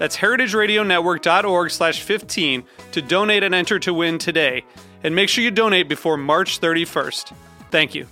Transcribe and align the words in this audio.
That's 0.00 0.16
heritageradionetwork.org 0.16 1.70
slash 1.70 2.00
15 2.00 2.64
to 2.92 3.02
donate 3.02 3.42
and 3.42 3.54
enter 3.54 3.78
to 3.80 3.92
win 3.92 4.16
today. 4.16 4.64
And 5.04 5.14
make 5.14 5.28
sure 5.28 5.44
you 5.44 5.50
donate 5.50 5.90
before 5.90 6.16
March 6.16 6.58
31st. 6.58 7.34
Thank 7.70 7.94
you. 7.94 8.06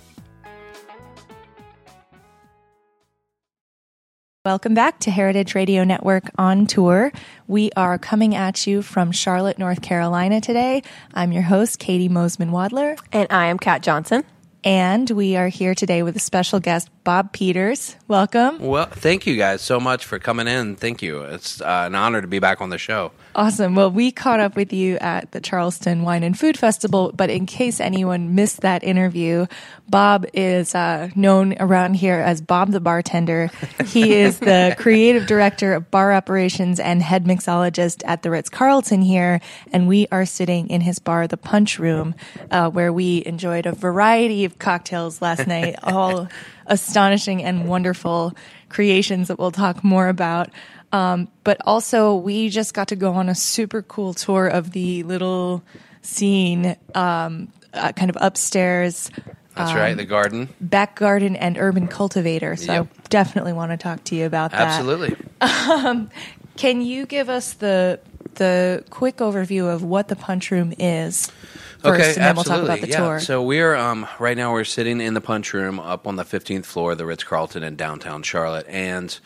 Welcome 4.45 4.75
back 4.75 4.99
to 4.99 5.11
Heritage 5.11 5.55
Radio 5.55 5.83
Network 5.83 6.29
on 6.37 6.67
tour. 6.67 7.11
We 7.47 7.71
are 7.75 7.97
coming 7.97 8.35
at 8.35 8.67
you 8.67 8.83
from 8.83 9.11
Charlotte, 9.11 9.57
North 9.57 9.81
Carolina 9.81 10.41
today. 10.41 10.83
I'm 11.15 11.31
your 11.31 11.41
host, 11.41 11.79
Caity 11.79 12.07
Moseman 12.07 12.51
Wadler. 12.51 12.99
And 13.11 13.27
I 13.31 13.47
am 13.47 13.57
Kat 13.57 13.81
Johnson. 13.81 14.23
And 14.63 15.09
we 15.09 15.37
are 15.37 15.47
here 15.47 15.73
today 15.73 16.03
with 16.03 16.15
a 16.15 16.19
special 16.19 16.59
guest, 16.59 16.89
Bob 17.03 17.33
Peters. 17.33 17.95
Welcome. 18.07 18.59
Well, 18.59 18.87
thank 18.87 19.25
you 19.25 19.37
guys 19.37 19.61
so 19.61 19.79
much 19.79 20.05
for 20.05 20.19
coming 20.19 20.47
in. 20.47 20.75
Thank 20.75 21.01
you. 21.01 21.21
It's 21.21 21.61
uh, 21.61 21.83
an 21.87 21.95
honor 21.95 22.21
to 22.21 22.27
be 22.27 22.39
back 22.39 22.61
on 22.61 22.69
the 22.69 22.77
show. 22.77 23.11
Awesome. 23.35 23.75
Well, 23.75 23.91
we 23.91 24.11
caught 24.11 24.39
up 24.39 24.55
with 24.55 24.73
you 24.73 24.97
at 24.97 25.31
the 25.31 25.39
Charleston 25.39 26.03
Wine 26.03 26.23
and 26.23 26.37
Food 26.37 26.57
Festival, 26.57 27.11
but 27.15 27.29
in 27.29 27.45
case 27.45 27.79
anyone 27.79 28.35
missed 28.35 28.61
that 28.61 28.83
interview, 28.83 29.45
Bob 29.87 30.25
is 30.33 30.75
uh, 30.75 31.09
known 31.15 31.55
around 31.59 31.95
here 31.95 32.19
as 32.19 32.41
Bob 32.41 32.71
the 32.71 32.79
Bartender. 32.79 33.49
He 33.85 34.13
is 34.13 34.39
the 34.39 34.75
creative 34.79 35.25
director 35.25 35.73
of 35.73 35.89
bar 35.89 36.13
operations 36.13 36.79
and 36.79 37.01
head 37.01 37.25
mixologist 37.25 38.01
at 38.05 38.23
the 38.23 38.31
Ritz 38.31 38.49
Carlton 38.49 39.01
here, 39.01 39.41
and 39.71 39.87
we 39.87 40.07
are 40.11 40.25
sitting 40.25 40.69
in 40.69 40.81
his 40.81 40.99
bar, 40.99 41.27
the 41.27 41.37
Punch 41.37 41.79
Room, 41.79 42.15
uh, 42.51 42.69
where 42.69 42.93
we 42.93 43.23
enjoyed 43.25 43.65
a 43.65 43.71
variety 43.71 44.45
of 44.45 44.59
cocktails 44.59 45.21
last 45.21 45.47
night, 45.47 45.75
all 45.83 46.27
astonishing 46.69 47.43
and 47.43 47.67
wonderful 47.67 48.33
creations 48.69 49.27
that 49.27 49.37
we'll 49.37 49.51
talk 49.51 49.83
more 49.83 50.07
about. 50.07 50.49
Um, 50.91 51.27
but 51.43 51.57
also, 51.65 52.15
we 52.15 52.49
just 52.49 52.73
got 52.73 52.87
to 52.87 52.95
go 52.95 53.13
on 53.13 53.29
a 53.29 53.35
super 53.35 53.81
cool 53.81 54.13
tour 54.13 54.47
of 54.47 54.71
the 54.71 55.03
little 55.03 55.63
scene, 56.01 56.75
um, 56.95 57.51
uh, 57.73 57.91
kind 57.91 58.09
of 58.09 58.17
upstairs. 58.19 59.11
That's 59.55 59.71
um, 59.71 59.77
right, 59.77 59.97
the 59.97 60.05
garden, 60.05 60.49
back 60.61 60.95
garden, 60.95 61.35
and 61.35 61.57
urban 61.57 61.87
cultivator. 61.87 62.55
So 62.55 62.71
yep. 62.71 62.87
I 62.87 63.01
definitely 63.09 63.53
want 63.53 63.71
to 63.71 63.77
talk 63.77 64.03
to 64.05 64.15
you 64.15 64.25
about 64.25 64.51
that. 64.51 64.61
Absolutely. 64.61 65.15
Um, 65.41 66.09
can 66.55 66.81
you 66.81 67.05
give 67.05 67.29
us 67.29 67.53
the 67.53 67.99
the 68.35 68.83
quick 68.89 69.17
overview 69.17 69.71
of 69.71 69.83
what 69.83 70.07
the 70.07 70.15
punch 70.15 70.49
room 70.49 70.73
is? 70.79 71.31
First, 71.79 72.01
okay, 72.01 72.07
and 72.09 72.15
then 72.17 72.23
absolutely. 72.23 72.35
we'll 72.35 72.43
talk 72.43 72.63
about 72.65 72.81
the 72.81 72.91
yeah. 72.91 72.97
tour. 72.97 73.19
So 73.21 73.41
we're 73.41 73.75
um, 73.75 74.05
right 74.19 74.35
now 74.35 74.51
we're 74.51 74.65
sitting 74.65 74.99
in 74.99 75.13
the 75.13 75.21
punch 75.21 75.53
room 75.53 75.79
up 75.79 76.07
on 76.07 76.17
the 76.17 76.23
15th 76.25 76.65
floor 76.65 76.91
of 76.91 76.97
the 76.97 77.05
Ritz 77.05 77.23
Carlton 77.23 77.63
in 77.63 77.77
downtown 77.77 78.21
Charlotte, 78.21 78.65
and 78.67 79.17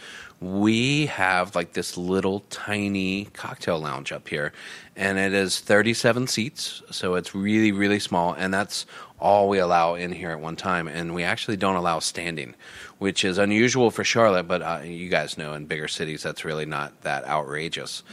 we 0.44 1.06
have 1.06 1.56
like 1.56 1.72
this 1.72 1.96
little 1.96 2.42
tiny 2.50 3.26
cocktail 3.34 3.80
lounge 3.80 4.12
up 4.12 4.28
here 4.28 4.52
and 4.94 5.18
it 5.18 5.34
is 5.34 5.62
37 5.62 6.28
seats 6.28 6.82
so 6.92 7.16
it's 7.16 7.34
really 7.34 7.72
really 7.72 8.00
small 8.00 8.34
and 8.34 8.54
that's 8.54 8.86
all 9.20 9.48
we 9.48 9.58
allow 9.58 9.96
in 9.96 10.12
here 10.12 10.32
at 10.32 10.42
one 10.42 10.58
time 10.58 10.90
and 10.90 11.16
we 11.16 11.24
actually 11.24 11.56
don't 11.56 11.78
allow 11.78 11.98
standing 11.98 12.54
which 12.98 13.24
is 13.24 13.38
unusual 13.38 13.90
for 13.90 14.04
charlotte 14.04 14.46
but 14.46 14.62
uh, 14.62 14.82
you 14.84 15.08
guys 15.08 15.38
know 15.38 15.54
in 15.54 15.66
bigger 15.66 15.88
cities 15.88 16.24
that's 16.24 16.44
really 16.44 16.66
not 16.66 17.02
that 17.04 17.24
outrageous 17.24 18.04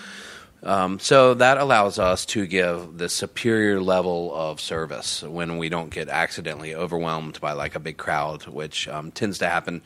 um, 0.63 0.99
so 0.99 1.35
that 1.35 1.59
allows 1.59 1.99
us 1.99 2.27
to 2.27 2.47
give 2.47 2.99
the 2.99 3.09
superior 3.09 3.81
level 3.81 4.35
of 4.35 4.61
service 4.61 5.23
when 5.23 5.57
we 5.57 5.69
don't 5.69 5.91
get 5.91 6.09
accidentally 6.09 6.75
overwhelmed 6.75 7.41
by 7.41 7.53
like 7.53 7.75
a 7.75 7.81
big 7.81 7.97
crowd, 7.97 8.47
which 8.47 8.87
um, 8.89 9.11
tends 9.11 9.39
to 9.39 9.49
happen 9.49 9.83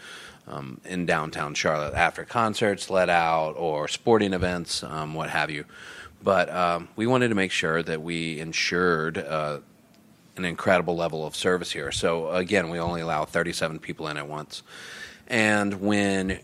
um, 0.49 0.81
in 0.85 1.07
downtown 1.07 1.55
Charlotte 1.55 1.95
after 1.95 2.25
concerts 2.25 2.91
let 2.91 3.09
out 3.09 3.53
or 3.53 3.87
sporting 3.89 4.33
events, 4.33 4.83
um, 4.83 5.15
what 5.15 5.31
have 5.31 5.51
you. 5.51 5.65
But 6.23 6.51
um, 6.51 6.89
we 6.97 7.07
wanted 7.07 7.29
to 7.29 7.35
make 7.35 7.53
sure 7.53 7.83
that 7.83 8.03
we 8.03 8.41
ensured 8.41 9.19
uh, 9.19 9.61
an 10.37 10.45
incredible 10.45 10.97
level 10.97 11.25
of 11.27 11.37
service 11.37 11.71
here. 11.71 11.93
So 11.93 12.31
again, 12.31 12.71
we 12.71 12.79
only 12.79 13.01
allow 13.01 13.25
37 13.25 13.79
people 13.79 14.09
in 14.09 14.17
at 14.17 14.27
once. 14.27 14.63
And 15.29 15.81
when 15.81 16.41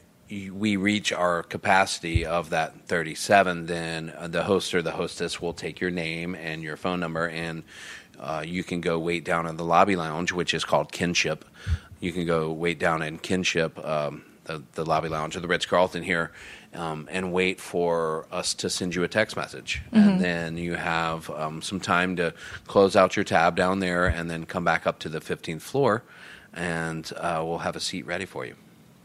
we 0.52 0.76
reach 0.76 1.12
our 1.12 1.42
capacity 1.42 2.24
of 2.24 2.50
that 2.50 2.86
37, 2.86 3.66
then 3.66 4.12
the 4.28 4.44
host 4.44 4.74
or 4.74 4.82
the 4.82 4.92
hostess 4.92 5.40
will 5.40 5.52
take 5.52 5.80
your 5.80 5.90
name 5.90 6.34
and 6.34 6.62
your 6.62 6.76
phone 6.76 7.00
number, 7.00 7.28
and 7.28 7.64
uh, 8.18 8.44
you 8.46 8.62
can 8.62 8.80
go 8.80 8.98
wait 8.98 9.24
down 9.24 9.46
in 9.46 9.56
the 9.56 9.64
lobby 9.64 9.96
lounge, 9.96 10.32
which 10.32 10.54
is 10.54 10.64
called 10.64 10.92
Kinship 10.92 11.44
you 12.00 12.12
can 12.12 12.26
go 12.26 12.50
wait 12.50 12.78
down 12.78 13.02
in 13.02 13.18
Kinship, 13.18 13.78
um, 13.84 14.24
the, 14.44 14.62
the, 14.72 14.84
lobby 14.84 15.08
lounge 15.08 15.36
of 15.36 15.42
the 15.42 15.48
Ritz 15.48 15.66
Carlton 15.66 16.02
here, 16.02 16.32
um, 16.74 17.06
and 17.10 17.32
wait 17.32 17.60
for 17.60 18.26
us 18.32 18.54
to 18.54 18.70
send 18.70 18.94
you 18.94 19.04
a 19.04 19.08
text 19.08 19.36
message. 19.36 19.82
Mm-hmm. 19.92 19.96
And 19.96 20.20
then 20.20 20.56
you 20.56 20.74
have 20.74 21.28
um, 21.30 21.62
some 21.62 21.78
time 21.78 22.16
to 22.16 22.32
close 22.66 22.96
out 22.96 23.16
your 23.16 23.24
tab 23.24 23.54
down 23.54 23.80
there 23.80 24.06
and 24.06 24.30
then 24.30 24.46
come 24.46 24.64
back 24.64 24.86
up 24.86 24.98
to 25.00 25.08
the 25.08 25.20
15th 25.20 25.60
floor, 25.60 26.02
and 26.54 27.12
uh, 27.16 27.42
we'll 27.44 27.58
have 27.58 27.76
a 27.76 27.80
seat 27.80 28.06
ready 28.06 28.24
for 28.24 28.46
you. 28.46 28.56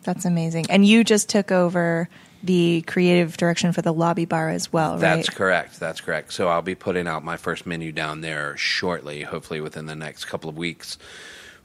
That's 0.06 0.26
amazing. 0.26 0.68
And 0.70 0.86
you 0.86 1.04
just 1.04 1.30
took 1.30 1.52
over 1.52 2.08
the 2.44 2.84
creative 2.84 3.38
direction 3.38 3.72
for 3.74 3.82
the 3.82 3.92
lobby 3.92 4.26
bar 4.26 4.50
as 4.50 4.72
well, 4.72 4.94
right? 4.94 5.02
That's 5.02 5.30
correct. 5.30 5.80
That's 5.80 6.00
correct. 6.00 6.32
So 6.32 6.48
I'll 6.48 6.62
be 6.62 6.76
putting 6.76 7.08
out 7.08 7.24
my 7.24 7.38
first 7.38 7.66
menu 7.66 7.92
down 7.92 8.22
there 8.22 8.56
shortly, 8.56 9.24
hopefully 9.24 9.62
within 9.62 9.88
the 9.88 9.96
next 9.96 10.26
couple 10.26 10.50
of 10.50 10.58
weeks 10.58 10.98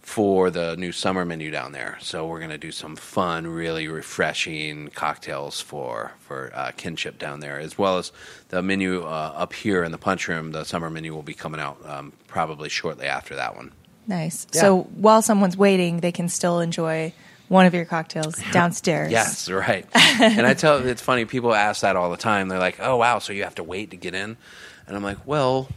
for 0.00 0.50
the 0.50 0.76
new 0.76 0.90
summer 0.92 1.24
menu 1.24 1.50
down 1.50 1.72
there. 1.72 1.98
So 2.00 2.26
we're 2.26 2.38
going 2.38 2.50
to 2.50 2.58
do 2.58 2.72
some 2.72 2.96
fun, 2.96 3.46
really 3.46 3.86
refreshing 3.86 4.88
cocktails 4.88 5.60
for 5.60 6.12
for 6.20 6.50
uh, 6.54 6.72
kinship 6.76 7.18
down 7.18 7.40
there, 7.40 7.60
as 7.60 7.76
well 7.76 7.98
as 7.98 8.10
the 8.48 8.62
menu 8.62 9.02
uh, 9.02 9.32
up 9.36 9.52
here 9.52 9.84
in 9.84 9.92
the 9.92 9.98
punch 9.98 10.28
room. 10.28 10.52
The 10.52 10.64
summer 10.64 10.88
menu 10.88 11.14
will 11.14 11.22
be 11.22 11.34
coming 11.34 11.60
out 11.60 11.78
um, 11.86 12.12
probably 12.26 12.70
shortly 12.70 13.06
after 13.06 13.36
that 13.36 13.54
one. 13.54 13.72
Nice. 14.06 14.46
Yeah. 14.54 14.62
So 14.62 14.82
while 14.94 15.22
someone's 15.22 15.56
waiting, 15.56 16.00
they 16.00 16.12
can 16.12 16.28
still 16.28 16.60
enjoy 16.60 17.12
one 17.50 17.66
of 17.66 17.74
your 17.74 17.84
cocktails 17.84 18.36
downstairs. 18.52 19.12
yes, 19.12 19.50
right. 19.50 19.84
and 19.94 20.46
I 20.46 20.54
tell 20.54 20.86
it's 20.86 21.02
funny. 21.02 21.26
People 21.26 21.52
ask 21.52 21.82
that 21.82 21.96
all 21.96 22.10
the 22.10 22.16
time. 22.16 22.48
They're 22.48 22.58
like, 22.58 22.78
"Oh 22.80 22.96
wow, 22.96 23.18
so 23.18 23.32
you 23.34 23.42
have 23.44 23.56
to 23.56 23.64
wait 23.64 23.90
to 23.90 23.96
get 23.96 24.14
in?" 24.14 24.38
And 24.86 24.96
I'm 24.96 25.02
like, 25.02 25.26
"Well." 25.26 25.68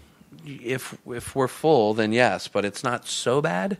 if 0.46 0.98
if 1.08 1.36
we're 1.36 1.48
full, 1.48 1.94
then 1.94 2.12
yes, 2.12 2.48
but 2.50 2.66
it's 2.66 2.84
not 2.84 3.08
so 3.08 3.42
bad 3.42 3.78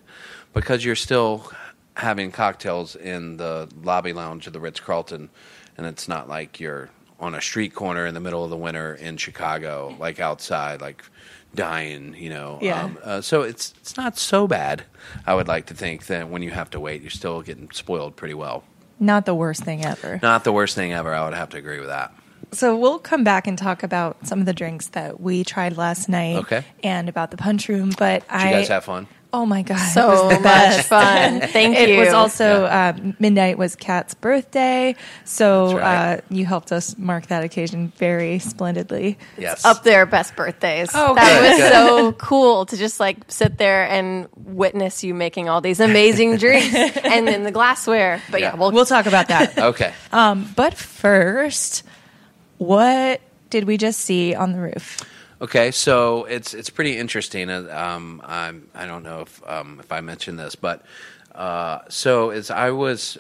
because 0.54 0.86
you're 0.86 0.96
still 0.96 1.52
having 1.96 2.32
cocktails 2.32 2.96
in 2.96 3.36
the 3.38 3.68
lobby 3.82 4.14
lounge 4.14 4.48
of 4.48 4.54
the 4.54 4.60
Ritz 4.62 4.80
Carlton, 4.80 5.30
and 5.78 5.86
it's 5.86 6.08
not 6.08 6.30
like 6.30 6.60
you're 6.62 6.90
on 7.20 7.36
a 7.36 7.42
street 7.42 7.74
corner 7.76 8.06
in 8.06 8.14
the 8.14 8.20
middle 8.20 8.44
of 8.44 8.50
the 8.50 8.58
winter 8.58 8.96
in 8.96 9.18
Chicago, 9.18 9.94
like 10.00 10.20
outside, 10.22 10.80
like 10.80 11.04
dying, 11.56 12.16
you 12.18 12.30
know. 12.30 12.60
Yeah. 12.62 12.84
Um, 12.84 12.98
uh, 13.04 13.22
so 13.22 13.42
it's 13.42 13.74
it's 13.82 13.98
not 13.98 14.18
so 14.18 14.48
bad. 14.48 14.84
I 15.26 15.36
would 15.36 15.48
like 15.48 15.68
to 15.68 15.74
think 15.74 16.08
that 16.08 16.30
when 16.30 16.42
you 16.42 16.52
have 16.52 16.70
to 16.72 16.80
wait, 16.80 17.02
you're 17.02 17.12
still 17.12 17.42
getting 17.42 17.70
spoiled 17.72 18.16
pretty 18.16 18.34
well. 18.34 18.64
Not 19.00 19.26
the 19.26 19.36
worst 19.36 19.64
thing 19.64 19.84
ever. 19.84 20.20
Not 20.22 20.44
the 20.44 20.54
worst 20.54 20.76
thing 20.76 20.94
ever. 20.94 21.14
I 21.14 21.26
would 21.26 21.34
have 21.34 21.50
to 21.50 21.58
agree 21.58 21.80
with 21.80 21.90
that. 21.90 22.14
So 22.52 22.78
we'll 22.78 23.00
come 23.00 23.24
back 23.24 23.48
and 23.48 23.58
talk 23.58 23.82
about 23.84 24.28
some 24.28 24.40
of 24.40 24.46
the 24.46 24.54
drinks 24.54 24.88
that 24.90 25.20
we 25.20 25.44
tried 25.44 25.76
last 25.76 26.08
night. 26.08 26.38
Okay. 26.38 26.64
And 26.84 27.10
about 27.10 27.32
the 27.32 27.38
punch 27.38 27.68
room. 27.68 27.92
But 27.98 28.22
Did 28.22 28.32
I 28.32 28.50
you 28.50 28.56
guys 28.58 28.68
have 28.68 28.84
fun? 28.84 29.08
Oh 29.36 29.48
my 29.48 29.64
god! 29.64 29.80
it 29.80 29.94
So 29.94 30.28
was 30.28 30.40
much 30.42 30.86
fun. 30.86 31.42
Thank 31.50 31.76
it 31.76 31.90
you. 31.90 31.96
It 31.96 32.00
was 32.06 32.14
also 32.14 32.66
uh, 32.66 32.94
midnight 33.20 33.58
was 33.58 33.76
Kat's 33.76 34.14
birthday, 34.14 34.96
so 35.26 35.76
right. 35.78 36.18
uh, 36.18 36.22
you 36.30 36.46
helped 36.46 36.72
us 36.72 36.96
mark 37.00 37.26
that 37.28 37.44
occasion 37.44 37.92
very 37.98 38.38
splendidly. 38.38 39.18
Yes. 39.38 39.66
up 39.66 39.84
there 39.84 40.06
best 40.06 40.36
birthdays. 40.36 40.92
Oh, 40.94 41.16
that 41.16 41.40
good, 41.42 41.50
was 41.50 41.58
good. 41.58 41.72
so 41.72 42.12
cool 42.20 42.68
to 42.68 42.78
just 42.78 43.00
like 43.00 43.18
sit 43.28 43.58
there 43.58 43.90
and 43.90 44.28
witness 44.36 45.04
you 45.04 45.16
making 45.16 45.50
all 45.50 45.62
these 45.62 45.80
amazing 45.80 46.38
drinks 46.44 46.76
and 46.76 47.28
then 47.28 47.42
the 47.42 47.52
glassware. 47.52 48.22
But 48.30 48.42
yeah, 48.42 48.52
Yeah. 48.52 48.56
we'll, 48.60 48.72
We'll 48.72 48.86
talk 48.86 49.08
about 49.08 49.30
that. 49.30 49.58
Okay. 49.58 49.94
um, 50.12 50.48
but 50.56 50.76
first, 50.76 51.82
what 52.60 53.20
did 53.50 53.64
we 53.66 53.78
just 53.78 54.00
see 54.00 54.36
on 54.36 54.52
the 54.52 54.60
roof? 54.60 55.00
Okay, 55.44 55.72
so 55.72 56.24
it's 56.24 56.54
it's 56.54 56.70
pretty 56.70 56.98
interesting. 56.98 57.50
Uh, 57.50 57.68
Um, 57.70 58.22
I'm, 58.24 58.70
I 58.74 58.86
don't 58.86 59.04
know 59.04 59.24
if 59.24 59.46
um, 59.46 59.78
if 59.82 59.92
I 59.92 60.00
mentioned 60.00 60.40
this, 60.40 60.56
but 60.56 60.86
uh, 61.36 61.80
so 61.90 62.30
as 62.30 62.50
I 62.50 62.70
was 62.70 63.18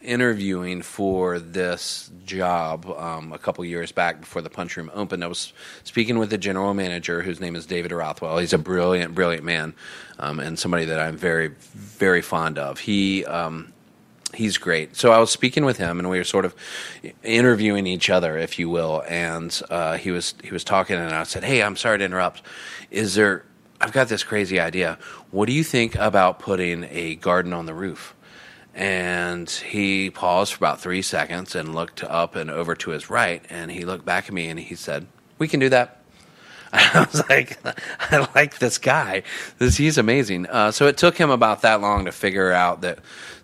interviewing 0.00 0.82
for 0.82 1.40
this 1.40 2.08
job 2.24 2.86
um, 2.86 3.32
a 3.32 3.38
couple 3.38 3.64
years 3.64 3.90
back 3.90 4.20
before 4.20 4.42
the 4.42 4.48
punch 4.48 4.76
room 4.76 4.92
opened, 4.94 5.24
I 5.24 5.26
was 5.26 5.52
speaking 5.82 6.20
with 6.20 6.30
the 6.30 6.38
general 6.38 6.72
manager, 6.72 7.22
whose 7.22 7.40
name 7.40 7.56
is 7.56 7.66
David 7.66 7.90
Rothwell. 7.90 8.38
He's 8.38 8.52
a 8.52 8.58
brilliant, 8.58 9.16
brilliant 9.16 9.42
man, 9.42 9.74
um, 10.20 10.38
and 10.38 10.56
somebody 10.56 10.84
that 10.84 11.00
I'm 11.00 11.16
very, 11.16 11.48
very 11.48 12.22
fond 12.22 12.60
of. 12.60 12.78
He 12.78 13.24
um, 13.24 13.72
he's 14.34 14.58
great. 14.58 14.96
So 14.96 15.12
I 15.12 15.18
was 15.18 15.30
speaking 15.30 15.64
with 15.64 15.76
him, 15.78 15.98
and 15.98 16.10
we 16.10 16.18
were 16.18 16.24
sort 16.24 16.44
of 16.44 16.54
interviewing 17.22 17.86
each 17.86 18.10
other, 18.10 18.36
if 18.38 18.58
you 18.58 18.68
will. 18.68 19.02
And 19.08 19.58
uh, 19.70 19.96
he 19.96 20.10
was 20.10 20.34
he 20.42 20.50
was 20.50 20.64
talking, 20.64 20.96
and 20.96 21.12
I 21.12 21.24
said, 21.24 21.44
"Hey, 21.44 21.62
I'm 21.62 21.76
sorry 21.76 21.98
to 21.98 22.04
interrupt. 22.04 22.42
Is 22.90 23.14
there? 23.14 23.44
I've 23.80 23.92
got 23.92 24.08
this 24.08 24.24
crazy 24.24 24.58
idea. 24.58 24.98
What 25.30 25.46
do 25.46 25.52
you 25.52 25.64
think 25.64 25.94
about 25.96 26.38
putting 26.38 26.84
a 26.90 27.16
garden 27.16 27.52
on 27.52 27.66
the 27.66 27.74
roof?" 27.74 28.14
And 28.74 29.48
he 29.48 30.10
paused 30.10 30.52
for 30.52 30.58
about 30.58 30.80
three 30.80 31.00
seconds 31.00 31.54
and 31.54 31.74
looked 31.74 32.04
up 32.04 32.36
and 32.36 32.50
over 32.50 32.74
to 32.76 32.90
his 32.90 33.08
right, 33.08 33.42
and 33.48 33.70
he 33.70 33.84
looked 33.84 34.04
back 34.04 34.26
at 34.26 34.32
me 34.32 34.48
and 34.48 34.60
he 34.60 34.74
said, 34.74 35.06
"We 35.38 35.48
can 35.48 35.60
do 35.60 35.68
that." 35.70 36.02
I 36.72 37.06
was 37.10 37.28
like, 37.28 37.58
I 38.12 38.28
like 38.34 38.58
this 38.58 38.78
guy. 38.78 39.22
This 39.58 39.76
he's 39.76 39.98
amazing. 39.98 40.46
Uh, 40.46 40.72
so 40.72 40.86
it 40.86 40.96
took 40.96 41.16
him 41.16 41.30
about 41.30 41.62
that 41.62 41.80
long 41.80 42.04
to 42.06 42.12
figure 42.12 42.52
out 42.52 42.82
that 42.82 42.98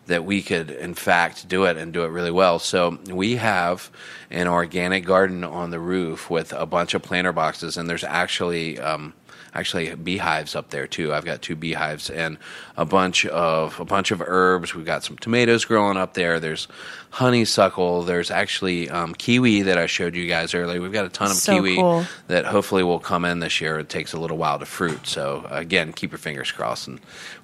that 0.07 0.25
we 0.25 0.43
could, 0.43 0.71
in 0.71 0.95
fact, 0.95 1.49
do 1.49 1.65
it 1.65 1.77
and 1.77 1.93
do 1.93 2.05
it 2.05 2.09
really 2.09 2.31
well. 2.31 2.59
So 2.59 2.99
we 3.11 3.37
have 3.37 3.91
an 4.31 4.49
organic 4.49 5.05
garden 5.05 5.45
on 5.45 5.71
the 5.71 5.79
roof 5.79 6.29
with 6.29 6.53
a 6.53 6.67
bunch 6.67 6.95
of 6.95 7.03
planter 7.03 7.33
boxes, 7.33 7.77
and 7.77 7.89
there's 7.89 8.05
actually. 8.05 8.79
Um, 8.79 9.15
Actually, 9.55 9.95
beehives 9.95 10.57
up 10.57 10.71
there 10.71 10.87
too. 10.87 11.13
I've 11.13 11.27
got 11.27 11.43
two 11.43 11.55
beehives 11.57 12.09
and 12.09 12.39
a 12.77 12.87
bunch 12.87 13.27
of 13.27 13.79
a 13.79 13.85
bunch 13.85 14.11
of 14.11 14.23
herbs. 14.25 14.75
We've 14.75 14.87
got 14.87 15.05
some 15.05 15.19
tomatoes 15.19 15.67
growing 15.67 15.99
up 15.99 16.15
there. 16.15 16.41
There's 16.41 16.69
honeysuckle. 17.11 18.03
There's 18.03 18.31
actually 18.31 18.89
um, 18.89 19.15
kiwi 19.15 19.63
that 19.63 19.77
I 19.77 19.87
showed 19.87 20.15
you 20.15 20.27
guys 20.27 20.55
earlier. 20.55 20.81
We've 20.81 20.93
got 20.93 21.05
a 21.05 21.11
ton 21.11 21.31
of 21.31 21.37
So 21.37 21.53
kiwi 21.57 21.77
cool. 21.77 22.07
that 22.29 22.47
hopefully 22.47 22.83
will 22.83 22.99
come 22.99 23.25
in 23.27 23.41
this 23.41 23.61
year. 23.61 23.79
It 23.79 23.89
takes 23.91 24.15
a 24.15 24.19
little 24.19 24.39
while 24.39 24.59
to 24.59 24.65
fruit. 24.67 25.07
So 25.07 25.47
again, 25.51 25.93
keep 25.93 26.11
your 26.13 26.19
fingers 26.19 26.51
crossed, 26.51 26.89
and 26.89 26.99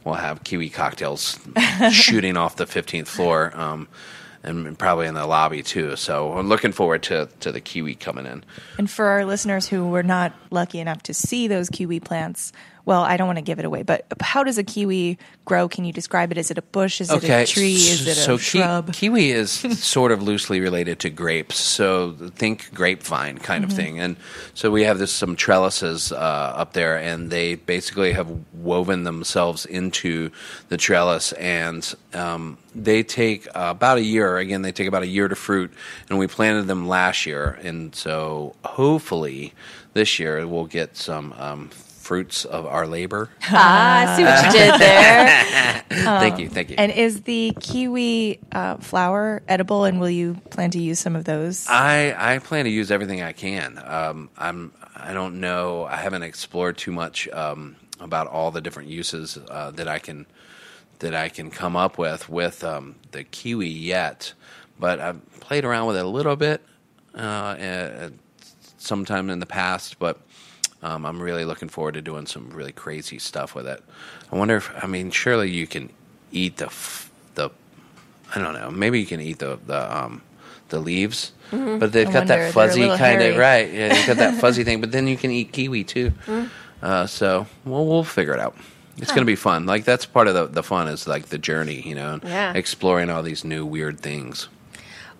we'll 0.04 0.14
have 0.14 0.42
kiwi 0.44 0.70
cocktails 0.70 1.38
shooting 1.92 2.36
off 2.38 2.56
the 2.56 2.64
15th 2.64 3.08
floor, 3.08 3.52
um, 3.54 3.86
and 4.42 4.78
probably 4.78 5.06
in 5.06 5.14
the 5.14 5.26
lobby 5.26 5.62
too. 5.62 5.96
So 5.96 6.32
I'm 6.32 6.48
looking 6.48 6.72
forward 6.72 7.02
to 7.04 7.28
to 7.40 7.52
the 7.52 7.60
kiwi 7.60 7.94
coming 7.94 8.26
in. 8.26 8.44
And 8.78 8.90
for 8.90 9.06
our 9.06 9.24
listeners 9.24 9.68
who 9.68 9.88
were 9.88 10.02
not 10.02 10.32
lucky 10.50 10.80
enough 10.80 11.02
to 11.04 11.14
see 11.14 11.48
those 11.48 11.68
kiwi 11.68 12.00
plants, 12.00 12.52
well, 12.88 13.02
I 13.02 13.18
don't 13.18 13.26
want 13.26 13.36
to 13.36 13.42
give 13.44 13.58
it 13.58 13.66
away, 13.66 13.82
but 13.82 14.06
how 14.22 14.42
does 14.42 14.56
a 14.56 14.64
kiwi 14.64 15.18
grow? 15.44 15.68
Can 15.68 15.84
you 15.84 15.92
describe 15.92 16.32
it? 16.32 16.38
Is 16.38 16.50
it 16.50 16.56
a 16.56 16.62
bush? 16.62 17.02
Is 17.02 17.10
it 17.10 17.22
a 17.22 17.44
tree? 17.44 17.74
Is 17.74 18.06
it 18.06 18.12
a 18.12 18.14
so 18.14 18.38
ki- 18.38 18.42
shrub? 18.60 18.94
kiwi 18.94 19.30
is 19.30 19.50
sort 19.78 20.10
of 20.10 20.22
loosely 20.22 20.58
related 20.60 20.98
to 21.00 21.10
grapes. 21.10 21.58
So 21.58 22.14
think 22.34 22.72
grapevine 22.72 23.36
kind 23.38 23.62
Mm-hmm. 23.62 23.70
of 23.70 23.76
thing. 23.76 24.00
And 24.00 24.16
so 24.54 24.70
we 24.70 24.84
have 24.84 24.98
this 24.98 25.12
some 25.12 25.36
trellises 25.36 26.12
uh, 26.12 26.16
up 26.16 26.72
there, 26.72 26.96
and 26.96 27.30
they 27.30 27.56
basically 27.56 28.12
have 28.12 28.28
woven 28.54 29.04
themselves 29.04 29.66
into 29.66 30.30
the 30.70 30.78
trellis, 30.78 31.32
and 31.34 31.94
um, 32.14 32.56
they 32.74 33.02
take 33.02 33.46
uh, 33.48 33.68
about 33.76 33.98
a 33.98 34.02
year. 34.02 34.38
Again, 34.38 34.62
they 34.62 34.72
take 34.72 34.88
about 34.88 35.02
a 35.02 35.06
year 35.06 35.28
to 35.28 35.36
fruit, 35.36 35.70
and 36.08 36.18
we 36.18 36.26
planted 36.26 36.62
them 36.68 36.88
last 36.88 37.26
year, 37.26 37.58
and 37.62 37.94
so 37.94 38.56
hopefully 38.64 39.52
this 39.92 40.18
year 40.18 40.46
we'll 40.46 40.64
get 40.64 40.96
some. 40.96 41.34
Um, 41.36 41.70
Fruits 42.08 42.46
of 42.46 42.64
our 42.64 42.86
labor. 42.86 43.28
ah, 43.42 44.14
I 44.14 44.16
see 44.16 44.24
what 44.24 44.46
you 44.46 44.52
did 44.52 44.80
there. 44.80 45.84
thank 45.90 46.38
you, 46.38 46.48
thank 46.48 46.70
you. 46.70 46.76
And 46.78 46.90
is 46.90 47.24
the 47.24 47.52
kiwi 47.60 48.40
uh, 48.50 48.78
flower 48.78 49.42
edible? 49.46 49.84
And 49.84 50.00
will 50.00 50.08
you 50.08 50.40
plan 50.48 50.70
to 50.70 50.80
use 50.80 50.98
some 50.98 51.14
of 51.14 51.24
those? 51.26 51.66
I 51.68 52.14
I 52.16 52.38
plan 52.38 52.64
to 52.64 52.70
use 52.70 52.90
everything 52.90 53.20
I 53.20 53.32
can. 53.32 53.78
Um, 53.84 54.30
I'm 54.38 54.72
I 54.96 55.12
don't 55.12 55.38
know. 55.38 55.84
I 55.84 55.96
haven't 55.96 56.22
explored 56.22 56.78
too 56.78 56.92
much 56.92 57.28
um, 57.28 57.76
about 58.00 58.26
all 58.26 58.50
the 58.52 58.62
different 58.62 58.88
uses 58.88 59.36
uh, 59.50 59.70
that 59.72 59.86
I 59.86 59.98
can 59.98 60.24
that 61.00 61.14
I 61.14 61.28
can 61.28 61.50
come 61.50 61.76
up 61.76 61.98
with 61.98 62.30
with 62.30 62.64
um, 62.64 62.94
the 63.10 63.22
kiwi 63.24 63.68
yet, 63.68 64.32
but 64.80 64.98
I've 64.98 65.40
played 65.40 65.66
around 65.66 65.88
with 65.88 65.98
it 65.98 66.06
a 66.06 66.08
little 66.08 66.36
bit 66.36 66.62
uh, 67.14 67.18
uh, 67.18 68.10
sometime 68.78 69.28
in 69.28 69.40
the 69.40 69.46
past, 69.60 69.98
but. 69.98 70.18
Um, 70.82 71.04
I'm 71.04 71.20
really 71.20 71.44
looking 71.44 71.68
forward 71.68 71.94
to 71.94 72.02
doing 72.02 72.26
some 72.26 72.50
really 72.50 72.72
crazy 72.72 73.18
stuff 73.18 73.54
with 73.54 73.66
it. 73.66 73.82
I 74.32 74.36
wonder 74.36 74.56
if 74.56 74.70
I 74.82 74.86
mean, 74.86 75.10
surely 75.10 75.50
you 75.50 75.66
can 75.66 75.90
eat 76.30 76.58
the 76.58 76.66
f- 76.66 77.10
the 77.34 77.50
I 78.34 78.40
don't 78.40 78.54
know. 78.54 78.70
Maybe 78.70 79.00
you 79.00 79.06
can 79.06 79.20
eat 79.20 79.38
the 79.40 79.58
the 79.66 79.96
um, 79.96 80.22
the 80.68 80.78
leaves, 80.78 81.32
but 81.50 81.92
they've 81.92 82.06
I 82.08 82.12
got 82.12 82.18
wonder, 82.20 82.36
that 82.44 82.52
fuzzy 82.52 82.86
kind 82.88 83.22
of 83.22 83.36
right. 83.36 83.72
Yeah, 83.72 83.88
they've 83.88 84.06
got 84.06 84.16
that 84.18 84.34
fuzzy 84.40 84.62
thing. 84.64 84.80
But 84.80 84.92
then 84.92 85.06
you 85.08 85.16
can 85.16 85.30
eat 85.30 85.50
kiwi 85.52 85.82
too. 85.84 86.12
Uh, 86.80 87.06
so 87.06 87.46
we'll 87.64 87.86
we'll 87.86 88.04
figure 88.04 88.34
it 88.34 88.40
out. 88.40 88.56
It's 88.98 89.10
going 89.12 89.22
to 89.22 89.26
be 89.30 89.36
fun. 89.36 89.66
Like 89.66 89.84
that's 89.84 90.06
part 90.06 90.28
of 90.28 90.34
the 90.34 90.46
the 90.46 90.62
fun 90.62 90.86
is 90.88 91.08
like 91.08 91.26
the 91.26 91.38
journey, 91.38 91.80
you 91.82 91.94
know, 91.96 92.20
Yeah. 92.22 92.52
exploring 92.54 93.10
all 93.10 93.22
these 93.22 93.44
new 93.44 93.64
weird 93.66 93.98
things. 94.00 94.48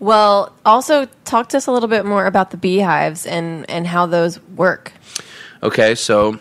Well, 0.00 0.52
also 0.64 1.06
talk 1.25 1.49
to 1.49 1.56
us 1.56 1.66
a 1.66 1.72
little 1.72 1.88
bit 1.88 2.05
more 2.06 2.26
about 2.26 2.50
the 2.52 2.56
beehives 2.56 3.26
and 3.26 3.69
and 3.69 3.87
how 3.88 4.06
those 4.06 4.40
work. 4.56 4.93
Okay, 5.60 5.96
so 5.96 6.38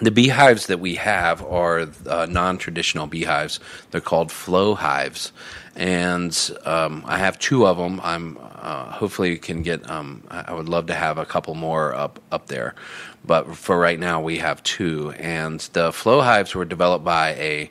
the 0.00 0.12
beehives 0.12 0.66
that 0.66 0.78
we 0.78 0.94
have 0.94 1.42
are 1.42 1.88
uh, 2.06 2.26
non-traditional 2.30 3.08
beehives. 3.08 3.58
They're 3.90 4.00
called 4.00 4.30
flow 4.30 4.76
hives, 4.76 5.32
and 5.74 6.32
um, 6.64 7.02
I 7.06 7.18
have 7.18 7.40
two 7.40 7.66
of 7.66 7.76
them. 7.76 8.00
I'm 8.04 8.38
uh, 8.40 8.92
hopefully 8.92 9.36
can 9.38 9.62
get. 9.62 9.90
Um, 9.90 10.22
I 10.30 10.54
would 10.54 10.68
love 10.68 10.86
to 10.86 10.94
have 10.94 11.18
a 11.18 11.26
couple 11.26 11.54
more 11.56 11.92
up 11.92 12.20
up 12.30 12.46
there, 12.46 12.76
but 13.24 13.56
for 13.56 13.76
right 13.76 13.98
now 13.98 14.20
we 14.20 14.38
have 14.38 14.62
two. 14.62 15.10
And 15.18 15.58
the 15.72 15.92
flow 15.92 16.20
hives 16.20 16.54
were 16.54 16.64
developed 16.64 17.04
by 17.04 17.30
a 17.30 17.70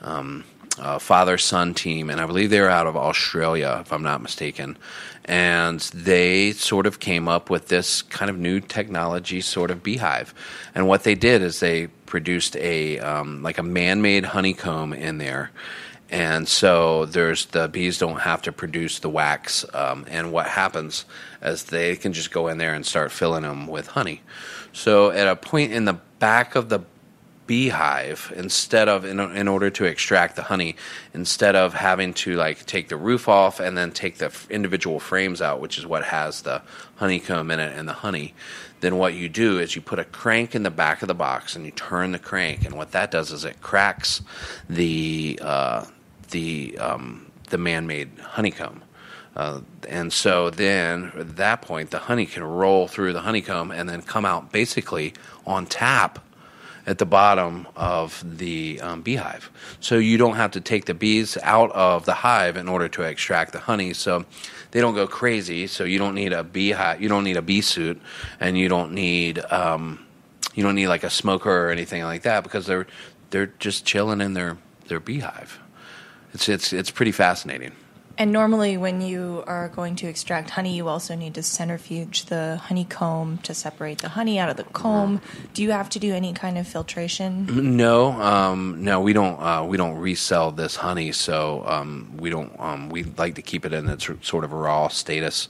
um, 0.00 0.44
uh, 0.78 0.98
father 0.98 1.38
son 1.38 1.74
team, 1.74 2.10
and 2.10 2.20
I 2.20 2.26
believe 2.26 2.50
they're 2.50 2.70
out 2.70 2.86
of 2.86 2.96
Australia, 2.96 3.78
if 3.80 3.92
I'm 3.92 4.02
not 4.02 4.22
mistaken. 4.22 4.76
And 5.24 5.80
they 5.94 6.52
sort 6.52 6.86
of 6.86 7.00
came 7.00 7.28
up 7.28 7.48
with 7.48 7.68
this 7.68 8.02
kind 8.02 8.30
of 8.30 8.36
new 8.36 8.60
technology 8.60 9.40
sort 9.40 9.70
of 9.70 9.82
beehive. 9.82 10.34
And 10.74 10.86
what 10.86 11.04
they 11.04 11.14
did 11.14 11.40
is 11.42 11.60
they 11.60 11.86
produced 12.06 12.56
a 12.56 12.98
um, 12.98 13.42
like 13.42 13.58
a 13.58 13.62
man-made 13.62 14.26
honeycomb 14.26 14.92
in 14.92 15.18
there. 15.18 15.50
And 16.10 16.46
so 16.46 17.06
there's 17.06 17.46
the 17.46 17.68
bees 17.68 17.98
don't 17.98 18.20
have 18.20 18.42
to 18.42 18.52
produce 18.52 18.98
the 18.98 19.08
wax, 19.08 19.64
um, 19.74 20.04
and 20.08 20.30
what 20.30 20.46
happens 20.46 21.06
is 21.42 21.64
they 21.64 21.96
can 21.96 22.12
just 22.12 22.30
go 22.30 22.48
in 22.48 22.58
there 22.58 22.74
and 22.74 22.84
start 22.84 23.10
filling 23.10 23.42
them 23.42 23.66
with 23.66 23.88
honey. 23.88 24.20
So 24.72 25.10
at 25.10 25.26
a 25.26 25.34
point 25.34 25.72
in 25.72 25.86
the 25.86 25.98
back 26.18 26.54
of 26.54 26.68
the 26.68 26.80
beehive 27.46 28.32
instead 28.36 28.88
of 28.88 29.04
in, 29.04 29.20
in 29.20 29.48
order 29.48 29.70
to 29.70 29.84
extract 29.84 30.36
the 30.36 30.42
honey 30.42 30.76
instead 31.12 31.54
of 31.54 31.74
having 31.74 32.14
to 32.14 32.36
like 32.36 32.64
take 32.66 32.88
the 32.88 32.96
roof 32.96 33.28
off 33.28 33.60
and 33.60 33.76
then 33.76 33.90
take 33.90 34.18
the 34.18 34.26
f- 34.26 34.50
individual 34.50 34.98
frames 34.98 35.42
out 35.42 35.60
which 35.60 35.76
is 35.76 35.86
what 35.86 36.04
has 36.04 36.42
the 36.42 36.62
honeycomb 36.96 37.50
in 37.50 37.60
it 37.60 37.76
and 37.76 37.88
the 37.88 37.92
honey 37.92 38.34
then 38.80 38.96
what 38.96 39.14
you 39.14 39.28
do 39.28 39.58
is 39.58 39.74
you 39.74 39.82
put 39.82 39.98
a 39.98 40.04
crank 40.04 40.54
in 40.54 40.62
the 40.62 40.70
back 40.70 41.02
of 41.02 41.08
the 41.08 41.14
box 41.14 41.56
and 41.56 41.64
you 41.64 41.70
turn 41.70 42.12
the 42.12 42.18
crank 42.18 42.64
and 42.64 42.74
what 42.76 42.92
that 42.92 43.10
does 43.10 43.30
is 43.30 43.44
it 43.44 43.60
cracks 43.60 44.22
the 44.68 45.38
uh, 45.42 45.84
the 46.30 46.76
um, 46.78 47.30
the 47.50 47.58
man-made 47.58 48.10
honeycomb. 48.18 48.82
Uh, 49.36 49.60
and 49.88 50.12
so 50.12 50.50
then 50.50 51.12
at 51.16 51.36
that 51.36 51.62
point 51.62 51.90
the 51.90 51.98
honey 51.98 52.26
can 52.26 52.44
roll 52.44 52.86
through 52.86 53.12
the 53.12 53.20
honeycomb 53.20 53.70
and 53.70 53.88
then 53.88 54.00
come 54.00 54.24
out 54.24 54.52
basically 54.52 55.12
on 55.46 55.66
tap 55.66 56.18
at 56.86 56.98
the 56.98 57.06
bottom 57.06 57.66
of 57.76 58.22
the 58.24 58.80
um, 58.80 59.02
beehive. 59.02 59.50
So 59.80 59.96
you 59.96 60.18
don't 60.18 60.36
have 60.36 60.50
to 60.52 60.60
take 60.60 60.84
the 60.84 60.94
bees 60.94 61.38
out 61.42 61.72
of 61.72 62.04
the 62.04 62.14
hive 62.14 62.56
in 62.56 62.68
order 62.68 62.88
to 62.90 63.02
extract 63.02 63.52
the 63.52 63.60
honey. 63.60 63.94
So 63.94 64.24
they 64.70 64.80
don't 64.80 64.94
go 64.94 65.06
crazy. 65.06 65.66
So 65.66 65.84
you 65.84 65.98
don't 65.98 66.14
need 66.14 66.32
a 66.32 66.44
beehive. 66.44 67.00
You 67.00 67.08
don't 67.08 67.24
need 67.24 67.36
a 67.36 67.42
bee 67.42 67.62
suit, 67.62 68.00
and 68.40 68.58
you 68.58 68.68
don't 68.68 68.92
need 68.92 69.38
um, 69.50 70.04
you 70.54 70.62
don't 70.62 70.74
need 70.74 70.88
like 70.88 71.04
a 71.04 71.10
smoker 71.10 71.50
or 71.50 71.70
anything 71.70 72.02
like 72.02 72.22
that 72.22 72.42
because 72.42 72.66
they're 72.66 72.86
they're 73.30 73.52
just 73.58 73.84
chilling 73.84 74.20
in 74.20 74.34
their 74.34 74.58
their 74.88 75.00
beehive. 75.00 75.58
It's 76.32 76.48
it's 76.48 76.72
it's 76.72 76.90
pretty 76.90 77.12
fascinating. 77.12 77.72
And 78.16 78.32
normally, 78.32 78.76
when 78.76 79.00
you 79.00 79.42
are 79.48 79.68
going 79.68 79.96
to 79.96 80.06
extract 80.06 80.50
honey, 80.50 80.76
you 80.76 80.86
also 80.86 81.16
need 81.16 81.34
to 81.34 81.42
centrifuge 81.42 82.26
the 82.26 82.56
honeycomb 82.56 83.38
to 83.38 83.54
separate 83.54 83.98
the 83.98 84.10
honey 84.10 84.38
out 84.38 84.48
of 84.48 84.56
the 84.56 84.62
comb. 84.62 85.20
Do 85.52 85.64
you 85.64 85.72
have 85.72 85.88
to 85.90 85.98
do 85.98 86.14
any 86.14 86.32
kind 86.32 86.56
of 86.56 86.68
filtration? 86.68 87.74
No, 87.74 88.12
um, 88.12 88.84
no, 88.84 89.00
we 89.00 89.12
don't. 89.12 89.40
Uh, 89.40 89.64
we 89.64 89.76
don't 89.76 89.96
resell 89.96 90.52
this 90.52 90.76
honey, 90.76 91.10
so 91.10 91.64
um, 91.66 92.14
we 92.16 92.30
don't. 92.30 92.52
Um, 92.58 92.88
we 92.88 93.02
like 93.02 93.34
to 93.34 93.42
keep 93.42 93.64
it 93.64 93.72
in 93.72 93.88
its 93.88 94.08
sort 94.22 94.44
of 94.44 94.52
raw 94.52 94.88
status, 94.88 95.48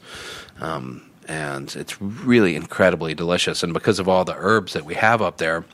um, 0.60 1.02
and 1.28 1.74
it's 1.76 2.00
really 2.00 2.56
incredibly 2.56 3.14
delicious. 3.14 3.62
And 3.62 3.74
because 3.74 3.98
of 3.98 4.08
all 4.08 4.24
the 4.24 4.36
herbs 4.36 4.72
that 4.72 4.86
we 4.86 4.94
have 4.94 5.20
up 5.20 5.36
there, 5.36 5.64